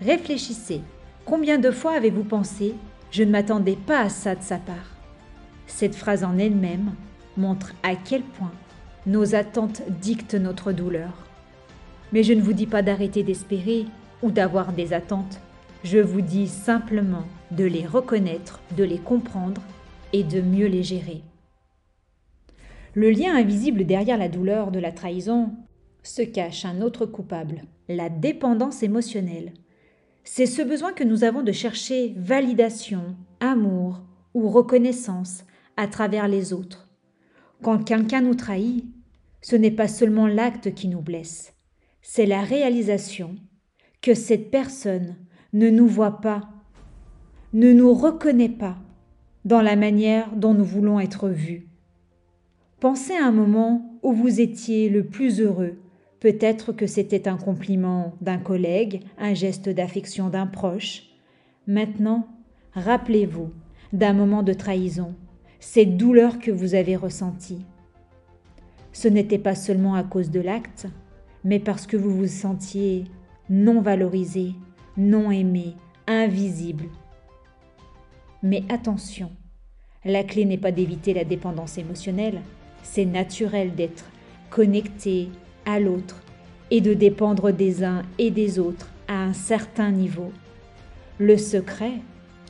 Réfléchissez, 0.00 0.80
combien 1.24 1.58
de 1.58 1.70
fois 1.70 1.92
avez-vous 1.92 2.24
pensé⁇ 2.24 2.68
Je 3.10 3.24
ne 3.24 3.30
m'attendais 3.30 3.76
pas 3.76 4.00
à 4.00 4.08
ça 4.08 4.34
de 4.34 4.42
sa 4.42 4.56
part⁇ 4.56 4.74
Cette 5.76 5.96
phrase 5.96 6.22
en 6.22 6.38
elle-même 6.38 6.92
montre 7.36 7.74
à 7.82 7.96
quel 7.96 8.22
point 8.22 8.52
nos 9.06 9.34
attentes 9.34 9.82
dictent 10.00 10.36
notre 10.36 10.70
douleur. 10.70 11.26
Mais 12.12 12.22
je 12.22 12.32
ne 12.32 12.40
vous 12.40 12.52
dis 12.52 12.68
pas 12.68 12.82
d'arrêter 12.82 13.24
d'espérer 13.24 13.86
ou 14.22 14.30
d'avoir 14.30 14.72
des 14.72 14.92
attentes. 14.92 15.40
Je 15.82 15.98
vous 15.98 16.20
dis 16.20 16.46
simplement 16.46 17.24
de 17.50 17.64
les 17.64 17.84
reconnaître, 17.84 18.60
de 18.76 18.84
les 18.84 18.98
comprendre 18.98 19.62
et 20.12 20.22
de 20.22 20.40
mieux 20.40 20.68
les 20.68 20.84
gérer. 20.84 21.22
Le 22.94 23.10
lien 23.10 23.34
invisible 23.34 23.84
derrière 23.84 24.16
la 24.16 24.28
douleur 24.28 24.70
de 24.70 24.78
la 24.78 24.92
trahison 24.92 25.56
se 26.04 26.22
cache 26.22 26.64
un 26.64 26.82
autre 26.82 27.04
coupable, 27.04 27.62
la 27.88 28.10
dépendance 28.10 28.84
émotionnelle. 28.84 29.52
C'est 30.22 30.46
ce 30.46 30.62
besoin 30.62 30.92
que 30.92 31.02
nous 31.02 31.24
avons 31.24 31.42
de 31.42 31.50
chercher 31.50 32.14
validation, 32.16 33.16
amour 33.40 34.02
ou 34.34 34.48
reconnaissance 34.48 35.42
à 35.76 35.86
travers 35.88 36.28
les 36.28 36.52
autres. 36.52 36.88
Quand 37.62 37.82
quelqu'un 37.82 38.20
nous 38.20 38.34
trahit, 38.34 38.84
ce 39.40 39.56
n'est 39.56 39.70
pas 39.70 39.88
seulement 39.88 40.26
l'acte 40.26 40.74
qui 40.74 40.88
nous 40.88 41.00
blesse, 41.00 41.54
c'est 42.02 42.26
la 42.26 42.42
réalisation 42.42 43.36
que 44.02 44.14
cette 44.14 44.50
personne 44.50 45.16
ne 45.52 45.70
nous 45.70 45.86
voit 45.86 46.20
pas, 46.20 46.42
ne 47.52 47.72
nous 47.72 47.94
reconnaît 47.94 48.48
pas 48.48 48.76
dans 49.44 49.62
la 49.62 49.76
manière 49.76 50.34
dont 50.36 50.54
nous 50.54 50.64
voulons 50.64 51.00
être 51.00 51.28
vus. 51.28 51.68
Pensez 52.80 53.14
à 53.14 53.26
un 53.26 53.32
moment 53.32 53.98
où 54.02 54.12
vous 54.12 54.40
étiez 54.40 54.90
le 54.90 55.04
plus 55.04 55.40
heureux. 55.40 55.78
Peut-être 56.20 56.72
que 56.72 56.86
c'était 56.86 57.28
un 57.28 57.36
compliment 57.36 58.14
d'un 58.20 58.38
collègue, 58.38 59.02
un 59.18 59.34
geste 59.34 59.68
d'affection 59.68 60.28
d'un 60.28 60.46
proche. 60.46 61.04
Maintenant, 61.66 62.28
rappelez-vous 62.72 63.50
d'un 63.92 64.12
moment 64.12 64.42
de 64.42 64.52
trahison, 64.52 65.14
cette 65.64 65.96
douleur 65.96 66.38
que 66.38 66.50
vous 66.50 66.74
avez 66.74 66.94
ressentie. 66.94 67.64
Ce 68.92 69.08
n'était 69.08 69.38
pas 69.38 69.54
seulement 69.54 69.94
à 69.94 70.04
cause 70.04 70.30
de 70.30 70.38
l'acte, 70.38 70.86
mais 71.42 71.58
parce 71.58 71.86
que 71.86 71.96
vous 71.96 72.14
vous 72.14 72.28
sentiez 72.28 73.04
non 73.48 73.80
valorisé, 73.80 74.52
non 74.98 75.30
aimé, 75.30 75.74
invisible. 76.06 76.84
Mais 78.42 78.62
attention, 78.68 79.30
la 80.04 80.22
clé 80.22 80.44
n'est 80.44 80.58
pas 80.58 80.70
d'éviter 80.70 81.14
la 81.14 81.24
dépendance 81.24 81.78
émotionnelle, 81.78 82.42
c'est 82.82 83.06
naturel 83.06 83.74
d'être 83.74 84.04
connecté 84.50 85.30
à 85.64 85.80
l'autre 85.80 86.22
et 86.70 86.82
de 86.82 86.92
dépendre 86.92 87.52
des 87.52 87.82
uns 87.82 88.02
et 88.18 88.30
des 88.30 88.58
autres 88.58 88.90
à 89.08 89.14
un 89.14 89.32
certain 89.32 89.90
niveau. 89.90 90.30
Le 91.18 91.38
secret, 91.38 91.94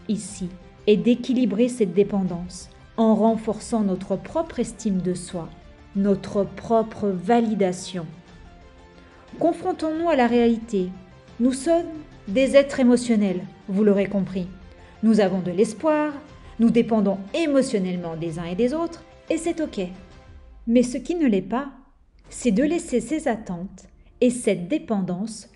ici, 0.09 0.49
est 0.89 0.97
d'équilibrer 0.97 1.69
cette 1.69 1.95
dépendance 1.95 2.71
en 2.97 3.15
renforçant 3.15 3.83
notre 3.83 4.17
propre 4.17 4.61
estime 4.61 5.01
de 5.01 5.15
soi 5.15 5.49
notre 5.97 6.45
propre 6.45 7.09
validation. 7.09 8.07
Confrontons-nous 9.39 10.09
à 10.09 10.17
la 10.17 10.27
réalité. 10.27 10.89
Nous 11.41 11.53
sommes 11.53 11.87
des 12.29 12.57
êtres 12.57 12.81
émotionnels, 12.81 13.43
vous 13.69 13.85
l'aurez 13.85 14.07
compris. 14.07 14.49
Nous 15.03 15.21
avons 15.21 15.41
de 15.41 15.51
l'espoir, 15.51 16.13
nous 16.59 16.71
dépendons 16.71 17.19
émotionnellement 17.35 18.17
des 18.17 18.39
uns 18.39 18.45
et 18.45 18.55
des 18.55 18.75
autres, 18.75 19.05
et 19.31 19.37
c'est 19.37 19.61
OK. 19.61 19.81
Mais 20.67 20.83
ce 20.83 20.97
qui 20.97 21.15
ne 21.15 21.27
l'est 21.27 21.43
pas, 21.43 21.71
c'est 22.29 22.53
de 22.53 22.63
laisser 22.63 23.01
ces 23.01 23.29
attentes 23.29 23.87
et 24.21 24.31
cette 24.31 24.69
dépendance 24.69 25.49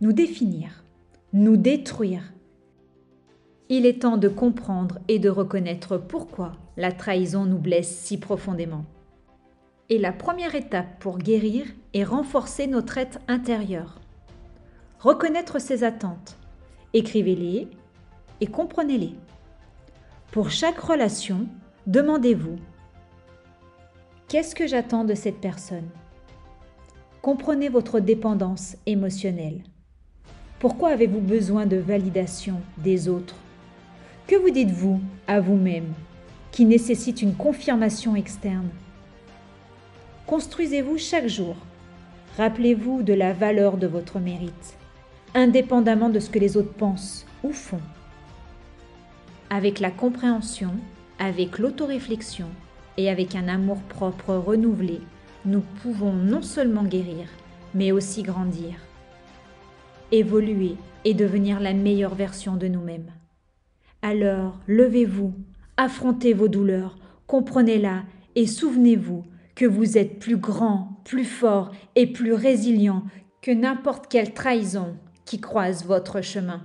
nous 0.00 0.12
définir, 0.12 0.84
nous 1.32 1.56
détruire. 1.56 2.32
Il 3.68 3.86
est 3.86 4.02
temps 4.02 4.16
de 4.16 4.28
comprendre 4.28 4.98
et 5.08 5.18
de 5.18 5.28
reconnaître 5.28 5.98
pourquoi 5.98 6.52
la 6.76 6.92
trahison 6.92 7.44
nous 7.44 7.58
blesse 7.58 7.88
si 7.88 8.18
profondément. 8.18 8.84
Et 9.88 9.98
la 9.98 10.12
première 10.12 10.54
étape 10.54 10.98
pour 10.98 11.18
guérir 11.18 11.66
est 11.92 12.04
renforcer 12.04 12.66
notre 12.66 12.98
être 12.98 13.18
intérieur. 13.28 14.00
Reconnaître 14.98 15.60
ses 15.60 15.84
attentes, 15.84 16.36
écrivez-les 16.94 17.68
et 18.40 18.46
comprenez-les. 18.46 19.14
Pour 20.32 20.50
chaque 20.50 20.78
relation, 20.78 21.46
demandez-vous 21.86 22.56
Qu'est-ce 24.28 24.54
que 24.54 24.66
j'attends 24.66 25.04
de 25.04 25.14
cette 25.14 25.40
personne? 25.40 25.88
Comprenez 27.22 27.68
votre 27.68 28.00
dépendance 28.00 28.76
émotionnelle. 28.86 29.62
Pourquoi 30.58 30.90
avez-vous 30.90 31.20
besoin 31.20 31.66
de 31.66 31.76
validation 31.76 32.60
des 32.78 33.08
autres? 33.08 33.36
Que 34.26 34.36
vous 34.36 34.50
dites-vous 34.50 35.00
à 35.26 35.40
vous-même? 35.40 35.92
Qui 36.54 36.66
nécessite 36.66 37.20
une 37.20 37.34
confirmation 37.34 38.14
externe 38.14 38.68
Construisez-vous 40.28 40.98
chaque 40.98 41.26
jour. 41.26 41.56
Rappelez-vous 42.36 43.02
de 43.02 43.12
la 43.12 43.32
valeur 43.32 43.76
de 43.76 43.88
votre 43.88 44.20
mérite, 44.20 44.78
indépendamment 45.34 46.10
de 46.10 46.20
ce 46.20 46.30
que 46.30 46.38
les 46.38 46.56
autres 46.56 46.72
pensent 46.72 47.26
ou 47.42 47.50
font. 47.50 47.80
Avec 49.50 49.80
la 49.80 49.90
compréhension, 49.90 50.70
avec 51.18 51.58
l'autoréflexion 51.58 52.46
et 52.98 53.10
avec 53.10 53.34
un 53.34 53.48
amour-propre 53.48 54.34
renouvelé, 54.34 55.00
nous 55.44 55.64
pouvons 55.82 56.12
non 56.12 56.42
seulement 56.42 56.84
guérir, 56.84 57.26
mais 57.74 57.90
aussi 57.90 58.22
grandir, 58.22 58.74
évoluer 60.12 60.76
et 61.04 61.14
devenir 61.14 61.58
la 61.58 61.72
meilleure 61.72 62.14
version 62.14 62.54
de 62.54 62.68
nous-mêmes. 62.68 63.10
Alors, 64.02 64.60
levez-vous, 64.68 65.34
affrontez 65.76 66.32
vos 66.32 66.48
douleurs, 66.48 66.98
comprenez-la 67.26 68.04
et 68.34 68.46
souvenez-vous 68.46 69.24
que 69.54 69.64
vous 69.64 69.98
êtes 69.98 70.18
plus 70.18 70.36
grand, 70.36 71.00
plus 71.04 71.24
fort 71.24 71.70
et 71.94 72.06
plus 72.06 72.32
résilient 72.32 73.04
que 73.42 73.50
n'importe 73.50 74.08
quelle 74.08 74.34
trahison 74.34 74.96
qui 75.24 75.40
croise 75.40 75.84
votre 75.84 76.20
chemin. 76.20 76.62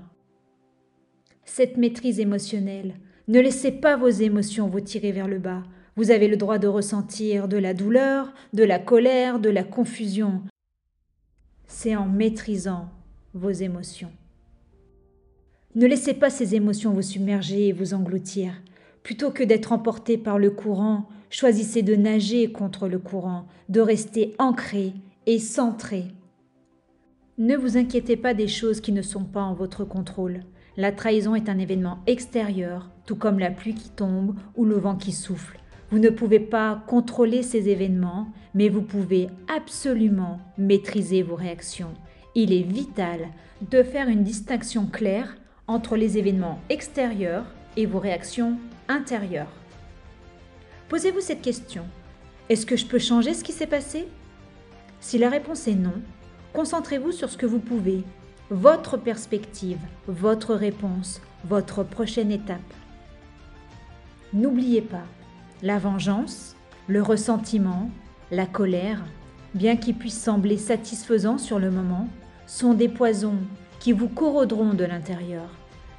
Cette 1.45 1.77
maîtrise 1.77 2.19
émotionnelle, 2.19 2.95
ne 3.27 3.39
laissez 3.39 3.71
pas 3.71 3.95
vos 3.95 4.07
émotions 4.07 4.67
vous 4.67 4.81
tirer 4.81 5.11
vers 5.11 5.27
le 5.27 5.39
bas. 5.39 5.63
Vous 5.95 6.11
avez 6.11 6.27
le 6.27 6.37
droit 6.37 6.57
de 6.57 6.67
ressentir 6.67 7.47
de 7.47 7.57
la 7.57 7.73
douleur, 7.73 8.33
de 8.53 8.63
la 8.63 8.79
colère, 8.79 9.39
de 9.39 9.49
la 9.49 9.63
confusion. 9.63 10.41
C'est 11.67 11.95
en 11.95 12.07
maîtrisant 12.07 12.89
vos 13.33 13.51
émotions. 13.51 14.11
Ne 15.75 15.85
laissez 15.85 16.13
pas 16.13 16.29
ces 16.29 16.55
émotions 16.55 16.93
vous 16.93 17.01
submerger 17.01 17.67
et 17.67 17.73
vous 17.73 17.93
engloutir. 17.93 18.53
Plutôt 19.03 19.31
que 19.31 19.43
d'être 19.43 19.71
emporté 19.71 20.17
par 20.17 20.37
le 20.37 20.51
courant, 20.51 21.07
Choisissez 21.31 21.83
de 21.83 21.95
nager 21.95 22.51
contre 22.51 22.87
le 22.87 22.97
courant, 22.97 23.45
de 23.69 23.81
rester 23.81 24.33
ancré 24.39 24.93
et 25.27 25.37
centré. 25.37 26.05
Ne 27.37 27.55
vous 27.55 27.77
inquiétez 27.77 28.17
pas 28.17 28.33
des 28.33 28.47
choses 28.47 28.81
qui 28.81 28.91
ne 28.91 29.03
sont 29.03 29.25
pas 29.25 29.43
en 29.43 29.53
votre 29.53 29.85
contrôle. 29.85 30.41
La 30.75 30.91
trahison 30.91 31.35
est 31.35 31.47
un 31.47 31.59
événement 31.59 31.99
extérieur, 32.07 32.89
tout 33.05 33.15
comme 33.15 33.37
la 33.37 33.51
pluie 33.51 33.75
qui 33.75 33.89
tombe 33.89 34.35
ou 34.55 34.65
le 34.65 34.75
vent 34.75 34.95
qui 34.95 35.11
souffle. 35.11 35.59
Vous 35.91 35.99
ne 35.99 36.09
pouvez 36.09 36.39
pas 36.39 36.83
contrôler 36.87 37.43
ces 37.43 37.69
événements, 37.69 38.29
mais 38.55 38.69
vous 38.69 38.81
pouvez 38.81 39.27
absolument 39.55 40.39
maîtriser 40.57 41.21
vos 41.21 41.35
réactions. 41.35 41.93
Il 42.33 42.53
est 42.53 42.63
vital 42.63 43.27
de 43.69 43.83
faire 43.83 44.09
une 44.09 44.23
distinction 44.23 44.87
claire 44.87 45.37
entre 45.67 45.95
les 45.95 46.17
événements 46.17 46.59
extérieurs 46.69 47.45
et 47.77 47.85
vos 47.85 47.99
réactions 47.99 48.57
intérieures. 48.87 49.51
Posez-vous 50.89 51.21
cette 51.21 51.41
question. 51.41 51.85
Est-ce 52.49 52.65
que 52.65 52.75
je 52.75 52.85
peux 52.85 52.99
changer 52.99 53.33
ce 53.33 53.43
qui 53.43 53.51
s'est 53.51 53.67
passé? 53.67 54.07
Si 54.99 55.17
la 55.17 55.29
réponse 55.29 55.67
est 55.67 55.75
non, 55.75 56.01
concentrez-vous 56.53 57.11
sur 57.11 57.29
ce 57.29 57.37
que 57.37 57.45
vous 57.45 57.59
pouvez, 57.59 58.03
votre 58.49 58.97
perspective, 58.97 59.79
votre 60.07 60.55
réponse, 60.55 61.21
votre 61.45 61.83
prochaine 61.83 62.31
étape. 62.31 62.59
N'oubliez 64.33 64.81
pas, 64.81 65.05
la 65.61 65.77
vengeance, 65.77 66.55
le 66.87 67.03
ressentiment, 67.03 67.91
la 68.31 68.45
colère, 68.45 69.03
bien 69.53 69.77
qu'ils 69.77 69.95
puissent 69.95 70.21
sembler 70.21 70.57
satisfaisants 70.57 71.37
sur 71.37 71.59
le 71.59 71.69
moment, 71.69 72.07
sont 72.47 72.73
des 72.73 72.89
poisons 72.89 73.37
qui 73.79 73.93
vous 73.93 74.09
corroderont 74.09 74.73
de 74.73 74.83
l'intérieur. 74.83 75.49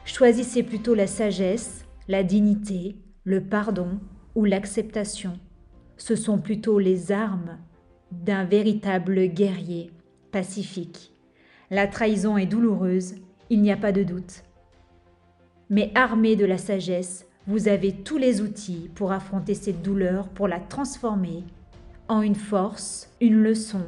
Choisissez 0.04 0.62
plutôt 0.62 0.94
la 0.94 1.06
sagesse, 1.06 1.84
la 2.08 2.22
dignité, 2.22 2.96
le 3.24 3.42
pardon, 3.42 4.00
ou 4.34 4.44
l'acceptation. 4.44 5.38
Ce 5.96 6.16
sont 6.16 6.38
plutôt 6.38 6.78
les 6.78 7.12
armes 7.12 7.58
d'un 8.10 8.44
véritable 8.44 9.26
guerrier 9.26 9.90
pacifique. 10.32 11.12
La 11.70 11.86
trahison 11.86 12.36
est 12.36 12.46
douloureuse, 12.46 13.16
il 13.50 13.62
n'y 13.62 13.72
a 13.72 13.76
pas 13.76 13.92
de 13.92 14.02
doute. 14.02 14.42
Mais 15.68 15.92
armé 15.94 16.36
de 16.36 16.44
la 16.44 16.58
sagesse, 16.58 17.26
vous 17.46 17.68
avez 17.68 17.92
tous 17.92 18.18
les 18.18 18.40
outils 18.40 18.90
pour 18.94 19.12
affronter 19.12 19.54
cette 19.54 19.82
douleur, 19.82 20.28
pour 20.28 20.48
la 20.48 20.60
transformer 20.60 21.44
en 22.08 22.22
une 22.22 22.34
force, 22.34 23.14
une 23.20 23.40
leçon, 23.42 23.82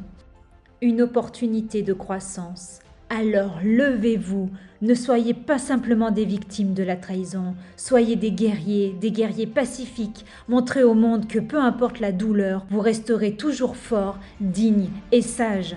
une 0.80 1.02
opportunité 1.02 1.82
de 1.82 1.92
croissance. 1.92 2.80
Alors 3.14 3.58
levez-vous, 3.62 4.48
ne 4.80 4.94
soyez 4.94 5.34
pas 5.34 5.58
simplement 5.58 6.10
des 6.10 6.24
victimes 6.24 6.72
de 6.72 6.82
la 6.82 6.96
trahison, 6.96 7.54
soyez 7.76 8.16
des 8.16 8.32
guerriers, 8.32 8.96
des 8.98 9.10
guerriers 9.10 9.46
pacifiques, 9.46 10.24
montrez 10.48 10.82
au 10.82 10.94
monde 10.94 11.28
que 11.28 11.38
peu 11.38 11.58
importe 11.58 12.00
la 12.00 12.10
douleur, 12.10 12.64
vous 12.70 12.80
resterez 12.80 13.36
toujours 13.36 13.76
forts, 13.76 14.18
dignes 14.40 14.88
et 15.12 15.20
sages. 15.20 15.76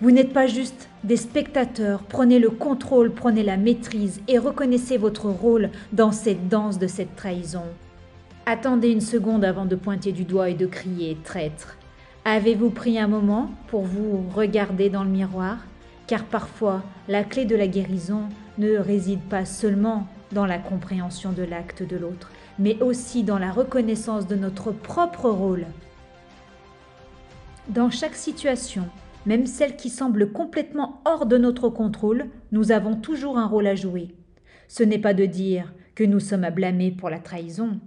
Vous 0.00 0.10
n'êtes 0.10 0.32
pas 0.32 0.48
juste 0.48 0.88
des 1.04 1.16
spectateurs, 1.16 2.02
prenez 2.02 2.40
le 2.40 2.50
contrôle, 2.50 3.12
prenez 3.12 3.44
la 3.44 3.56
maîtrise 3.56 4.20
et 4.26 4.38
reconnaissez 4.38 4.96
votre 4.96 5.26
rôle 5.26 5.70
dans 5.92 6.10
cette 6.10 6.48
danse 6.48 6.80
de 6.80 6.88
cette 6.88 7.14
trahison. 7.14 7.62
Attendez 8.46 8.90
une 8.90 9.00
seconde 9.00 9.44
avant 9.44 9.64
de 9.64 9.76
pointer 9.76 10.10
du 10.10 10.24
doigt 10.24 10.50
et 10.50 10.54
de 10.54 10.66
crier 10.66 11.16
traître. 11.22 11.76
Avez-vous 12.24 12.70
pris 12.70 12.98
un 12.98 13.06
moment 13.06 13.48
pour 13.68 13.82
vous 13.82 14.24
regarder 14.34 14.90
dans 14.90 15.04
le 15.04 15.10
miroir? 15.10 15.58
Car 16.08 16.24
parfois, 16.24 16.82
la 17.06 17.22
clé 17.22 17.44
de 17.44 17.54
la 17.54 17.68
guérison 17.68 18.30
ne 18.56 18.78
réside 18.78 19.20
pas 19.20 19.44
seulement 19.44 20.08
dans 20.32 20.46
la 20.46 20.58
compréhension 20.58 21.32
de 21.32 21.42
l'acte 21.42 21.82
de 21.82 21.98
l'autre, 21.98 22.30
mais 22.58 22.80
aussi 22.82 23.22
dans 23.22 23.38
la 23.38 23.52
reconnaissance 23.52 24.26
de 24.26 24.34
notre 24.34 24.72
propre 24.72 25.28
rôle. 25.28 25.66
Dans 27.68 27.90
chaque 27.90 28.14
situation, 28.14 28.88
même 29.26 29.46
celle 29.46 29.76
qui 29.76 29.90
semble 29.90 30.32
complètement 30.32 31.02
hors 31.04 31.26
de 31.26 31.36
notre 31.36 31.68
contrôle, 31.68 32.28
nous 32.52 32.72
avons 32.72 32.96
toujours 32.96 33.36
un 33.36 33.46
rôle 33.46 33.66
à 33.66 33.74
jouer. 33.74 34.08
Ce 34.66 34.82
n'est 34.82 34.98
pas 34.98 35.12
de 35.12 35.26
dire 35.26 35.74
que 35.94 36.04
nous 36.04 36.20
sommes 36.20 36.44
à 36.44 36.50
blâmer 36.50 36.90
pour 36.90 37.10
la 37.10 37.18
trahison. 37.18 37.80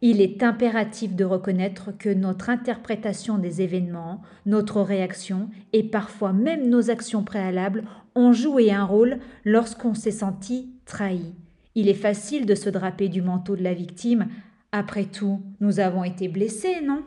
Il 0.00 0.20
est 0.20 0.44
impératif 0.44 1.16
de 1.16 1.24
reconnaître 1.24 1.90
que 1.96 2.08
notre 2.08 2.50
interprétation 2.50 3.36
des 3.36 3.62
événements, 3.62 4.22
notre 4.46 4.80
réaction 4.80 5.50
et 5.72 5.82
parfois 5.82 6.32
même 6.32 6.68
nos 6.68 6.88
actions 6.88 7.24
préalables 7.24 7.84
ont 8.14 8.32
joué 8.32 8.70
un 8.70 8.84
rôle 8.84 9.18
lorsqu'on 9.44 9.94
s'est 9.94 10.12
senti 10.12 10.70
trahi. 10.84 11.34
Il 11.74 11.88
est 11.88 11.94
facile 11.94 12.46
de 12.46 12.54
se 12.54 12.70
draper 12.70 13.08
du 13.08 13.22
manteau 13.22 13.56
de 13.56 13.62
la 13.62 13.74
victime. 13.74 14.28
Après 14.70 15.04
tout, 15.04 15.40
nous 15.60 15.80
avons 15.80 16.04
été 16.04 16.28
blessés, 16.28 16.80
non? 16.80 17.02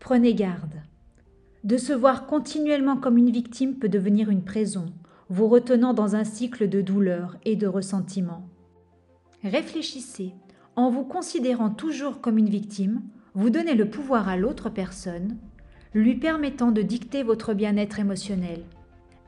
Prenez 0.00 0.34
garde. 0.34 0.82
De 1.62 1.76
se 1.76 1.92
voir 1.92 2.26
continuellement 2.26 2.96
comme 2.96 3.18
une 3.18 3.30
victime 3.30 3.76
peut 3.76 3.88
devenir 3.88 4.30
une 4.30 4.44
prison, 4.44 4.86
vous 5.28 5.48
retenant 5.48 5.94
dans 5.94 6.16
un 6.16 6.24
cycle 6.24 6.68
de 6.68 6.80
douleur 6.82 7.36
et 7.44 7.56
de 7.56 7.66
ressentiment. 7.66 8.48
Réfléchissez. 9.42 10.34
En 10.76 10.90
vous 10.90 11.04
considérant 11.04 11.70
toujours 11.70 12.20
comme 12.20 12.38
une 12.38 12.48
victime, 12.48 13.02
vous 13.34 13.50
donnez 13.50 13.74
le 13.74 13.88
pouvoir 13.88 14.28
à 14.28 14.36
l'autre 14.36 14.70
personne, 14.70 15.36
lui 15.92 16.16
permettant 16.16 16.72
de 16.72 16.82
dicter 16.82 17.22
votre 17.22 17.54
bien-être 17.54 17.98
émotionnel. 17.98 18.62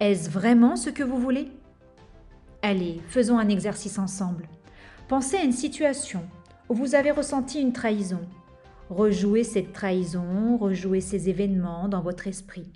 Est-ce 0.01 0.31
vraiment 0.31 0.77
ce 0.77 0.91
que 0.91 1.03
vous 1.03 1.19
voulez? 1.19 1.49
Allez, 2.63 3.01
faisons 3.09 3.39
un 3.39 3.49
exercice 3.49 3.99
ensemble. 3.99 4.49
Pensez 5.09 5.37
à 5.37 5.45
une 5.45 5.53
situation 5.53 6.23
où 6.69 6.75
vous 6.75 6.95
avez 6.95 7.13
ressenti 7.13 7.61
une 7.61 7.73
trahison 7.73 8.21
Rejouez 8.89 9.43
cette 9.43 9.73
trahison, 9.73 10.57
rejouez 10.59 11.01
ces 11.01 11.29
événements 11.29 11.89
dans 11.89 12.03
votre 12.03 12.29
esprit. 12.29 12.71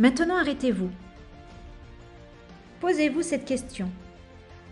Maintenant 0.00 0.36
arrêtez-vous. 0.36 0.90
Posez-vous 2.80 3.22
cette 3.22 3.44
question. 3.44 3.88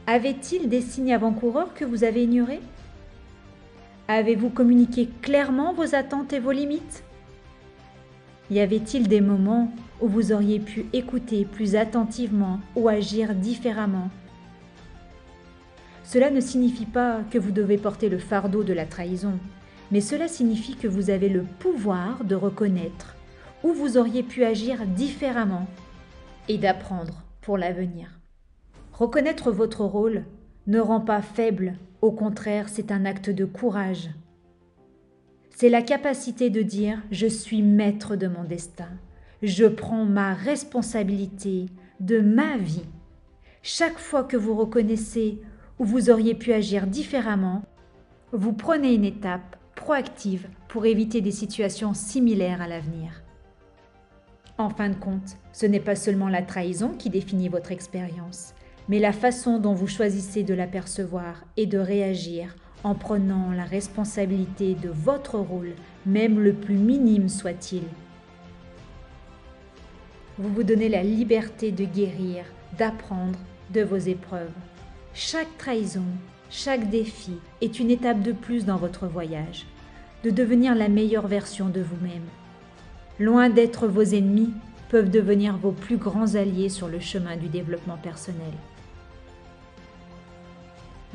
Avait-il 0.08 0.68
des 0.68 0.80
signes 0.80 1.14
avant-coureurs 1.14 1.72
que 1.72 1.84
vous 1.84 2.02
avez 2.02 2.24
ignorés? 2.24 2.60
Avez-vous 4.08 4.50
communiqué 4.50 5.08
clairement 5.22 5.72
vos 5.72 5.94
attentes 5.94 6.32
et 6.32 6.38
vos 6.38 6.52
limites? 6.52 7.04
Y 8.50 8.60
avait-il 8.60 9.08
des 9.08 9.20
moments 9.20 9.72
où 10.00 10.08
vous 10.08 10.32
auriez 10.32 10.60
pu 10.60 10.86
écouter 10.92 11.44
plus 11.44 11.74
attentivement 11.74 12.60
ou 12.76 12.88
agir 12.88 13.34
différemment? 13.34 14.10
Cela 16.04 16.30
ne 16.30 16.40
signifie 16.40 16.86
pas 16.86 17.20
que 17.30 17.38
vous 17.38 17.50
devez 17.50 17.78
porter 17.78 18.08
le 18.08 18.18
fardeau 18.18 18.62
de 18.62 18.72
la 18.72 18.86
trahison 18.86 19.38
mais 19.90 20.00
cela 20.00 20.28
signifie 20.28 20.74
que 20.74 20.88
vous 20.88 21.10
avez 21.10 21.28
le 21.28 21.42
pouvoir 21.42 22.24
de 22.24 22.34
reconnaître 22.34 23.14
où 23.62 23.72
vous 23.72 23.96
auriez 23.96 24.22
pu 24.22 24.44
agir 24.44 24.86
différemment 24.86 25.66
et 26.48 26.58
d'apprendre 26.58 27.22
pour 27.40 27.58
l'avenir. 27.58 28.18
Reconnaître 28.92 29.50
votre 29.50 29.84
rôle 29.84 30.24
ne 30.66 30.80
rend 30.80 31.00
pas 31.00 31.22
faible, 31.22 31.74
au 32.02 32.12
contraire 32.12 32.68
c'est 32.68 32.92
un 32.92 33.04
acte 33.04 33.30
de 33.30 33.44
courage. 33.44 34.10
C'est 35.50 35.70
la 35.70 35.82
capacité 35.82 36.50
de 36.50 36.62
dire⁇ 36.62 36.98
Je 37.10 37.26
suis 37.26 37.62
maître 37.62 38.16
de 38.16 38.28
mon 38.28 38.44
destin, 38.44 38.90
je 39.42 39.64
prends 39.64 40.04
ma 40.04 40.34
responsabilité 40.34 41.66
de 42.00 42.20
ma 42.20 42.56
vie⁇ 42.56 42.80
Chaque 43.62 43.98
fois 43.98 44.24
que 44.24 44.36
vous 44.36 44.54
reconnaissez 44.54 45.40
où 45.78 45.84
vous 45.84 46.10
auriez 46.10 46.34
pu 46.34 46.52
agir 46.52 46.86
différemment, 46.86 47.62
vous 48.32 48.52
prenez 48.52 48.94
une 48.94 49.04
étape 49.04 49.56
proactive 49.74 50.48
pour 50.68 50.86
éviter 50.86 51.20
des 51.20 51.30
situations 51.30 51.94
similaires 51.94 52.60
à 52.60 52.68
l'avenir. 52.68 53.22
En 54.58 54.70
fin 54.70 54.88
de 54.88 54.94
compte, 54.96 55.36
ce 55.52 55.66
n'est 55.66 55.80
pas 55.80 55.96
seulement 55.96 56.28
la 56.28 56.42
trahison 56.42 56.90
qui 56.90 57.10
définit 57.10 57.48
votre 57.48 57.72
expérience, 57.72 58.54
mais 58.88 58.98
la 58.98 59.12
façon 59.12 59.58
dont 59.58 59.74
vous 59.74 59.86
choisissez 59.86 60.42
de 60.42 60.54
l'apercevoir 60.54 61.44
et 61.56 61.66
de 61.66 61.78
réagir 61.78 62.54
en 62.84 62.94
prenant 62.94 63.50
la 63.52 63.64
responsabilité 63.64 64.74
de 64.74 64.90
votre 64.90 65.38
rôle, 65.38 65.72
même 66.04 66.38
le 66.38 66.52
plus 66.52 66.76
minime 66.76 67.28
soit-il. 67.28 67.82
Vous 70.38 70.48
vous 70.50 70.62
donnez 70.62 70.88
la 70.88 71.02
liberté 71.02 71.72
de 71.72 71.84
guérir, 71.84 72.44
d'apprendre 72.78 73.38
de 73.72 73.82
vos 73.82 73.96
épreuves. 73.96 74.52
Chaque 75.14 75.56
trahison 75.58 76.04
chaque 76.48 76.90
défi 76.90 77.32
est 77.60 77.80
une 77.80 77.90
étape 77.90 78.22
de 78.22 78.30
plus 78.30 78.64
dans 78.64 78.76
votre 78.76 79.08
voyage, 79.08 79.66
de 80.22 80.30
devenir 80.30 80.76
la 80.76 80.88
meilleure 80.88 81.26
version 81.26 81.68
de 81.68 81.80
vous-même. 81.80 82.22
Loin 83.18 83.48
d'être 83.48 83.88
vos 83.88 84.02
ennemis, 84.02 84.52
peuvent 84.88 85.10
devenir 85.10 85.56
vos 85.56 85.72
plus 85.72 85.96
grands 85.96 86.36
alliés 86.36 86.68
sur 86.68 86.86
le 86.86 87.00
chemin 87.00 87.36
du 87.36 87.48
développement 87.48 87.96
personnel. 87.96 88.52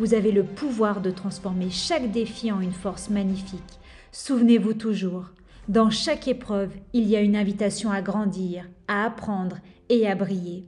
Vous 0.01 0.15
avez 0.15 0.31
le 0.31 0.43
pouvoir 0.43 0.99
de 0.99 1.11
transformer 1.11 1.69
chaque 1.69 2.09
défi 2.09 2.51
en 2.51 2.59
une 2.59 2.71
force 2.71 3.11
magnifique. 3.11 3.79
Souvenez-vous 4.11 4.73
toujours, 4.73 5.29
dans 5.67 5.91
chaque 5.91 6.27
épreuve, 6.27 6.71
il 6.91 7.07
y 7.07 7.15
a 7.15 7.21
une 7.21 7.35
invitation 7.35 7.91
à 7.91 8.01
grandir, 8.01 8.67
à 8.87 9.05
apprendre 9.05 9.57
et 9.89 10.07
à 10.07 10.15
briller. 10.15 10.65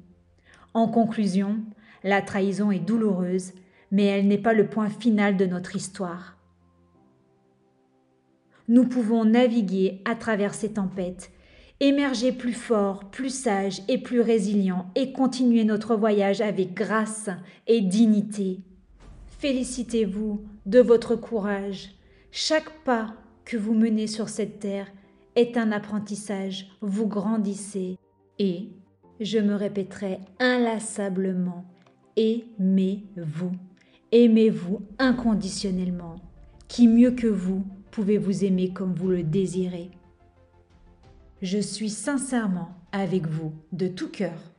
En 0.75 0.87
conclusion, 0.87 1.61
la 2.03 2.21
trahison 2.21 2.69
est 2.69 2.77
douloureuse, 2.77 3.53
mais 3.89 4.05
elle 4.05 4.27
n'est 4.27 4.37
pas 4.37 4.53
le 4.53 4.67
point 4.67 4.89
final 4.89 5.35
de 5.35 5.47
notre 5.47 5.75
histoire. 5.75 6.37
Nous 8.67 8.87
pouvons 8.87 9.25
naviguer 9.25 10.03
à 10.05 10.13
travers 10.13 10.53
ces 10.53 10.73
tempêtes, 10.73 11.31
émerger 11.79 12.33
plus 12.33 12.53
fort, 12.53 13.09
plus 13.09 13.35
sage 13.35 13.81
et 13.87 13.97
plus 13.97 14.21
résilient 14.21 14.91
et 14.93 15.11
continuer 15.11 15.63
notre 15.63 15.95
voyage 15.95 16.39
avec 16.39 16.75
grâce 16.75 17.31
et 17.65 17.81
dignité. 17.81 18.59
Félicitez-vous 19.43 20.45
de 20.65 20.79
votre 20.79 21.17
courage. 21.17 21.89
Chaque 22.31 22.81
pas 22.85 23.13
que 23.43 23.57
vous 23.57 23.73
menez 23.73 24.07
sur 24.07 24.29
cette 24.29 24.59
terre 24.59 24.87
est 25.35 25.57
un 25.57 25.73
apprentissage, 25.73 26.69
vous 26.79 27.07
grandissez 27.07 27.97
et, 28.39 28.69
je 29.19 29.39
me 29.39 29.53
répéterai 29.55 30.19
inlassablement, 30.39 31.65
aimez-vous. 32.15 33.51
Aimez-vous 34.13 34.79
inconditionnellement. 34.97 36.15
Qui 36.69 36.87
mieux 36.87 37.11
que 37.11 37.27
vous 37.27 37.65
pouvez 37.91 38.17
vous 38.17 38.45
aimer 38.45 38.71
comme 38.71 38.93
vous 38.93 39.09
le 39.09 39.23
désirez? 39.23 39.91
Je 41.41 41.59
suis 41.59 41.89
sincèrement 41.89 42.69
avec 42.93 43.27
vous 43.27 43.51
de 43.73 43.89
tout 43.89 44.09
cœur. 44.09 44.52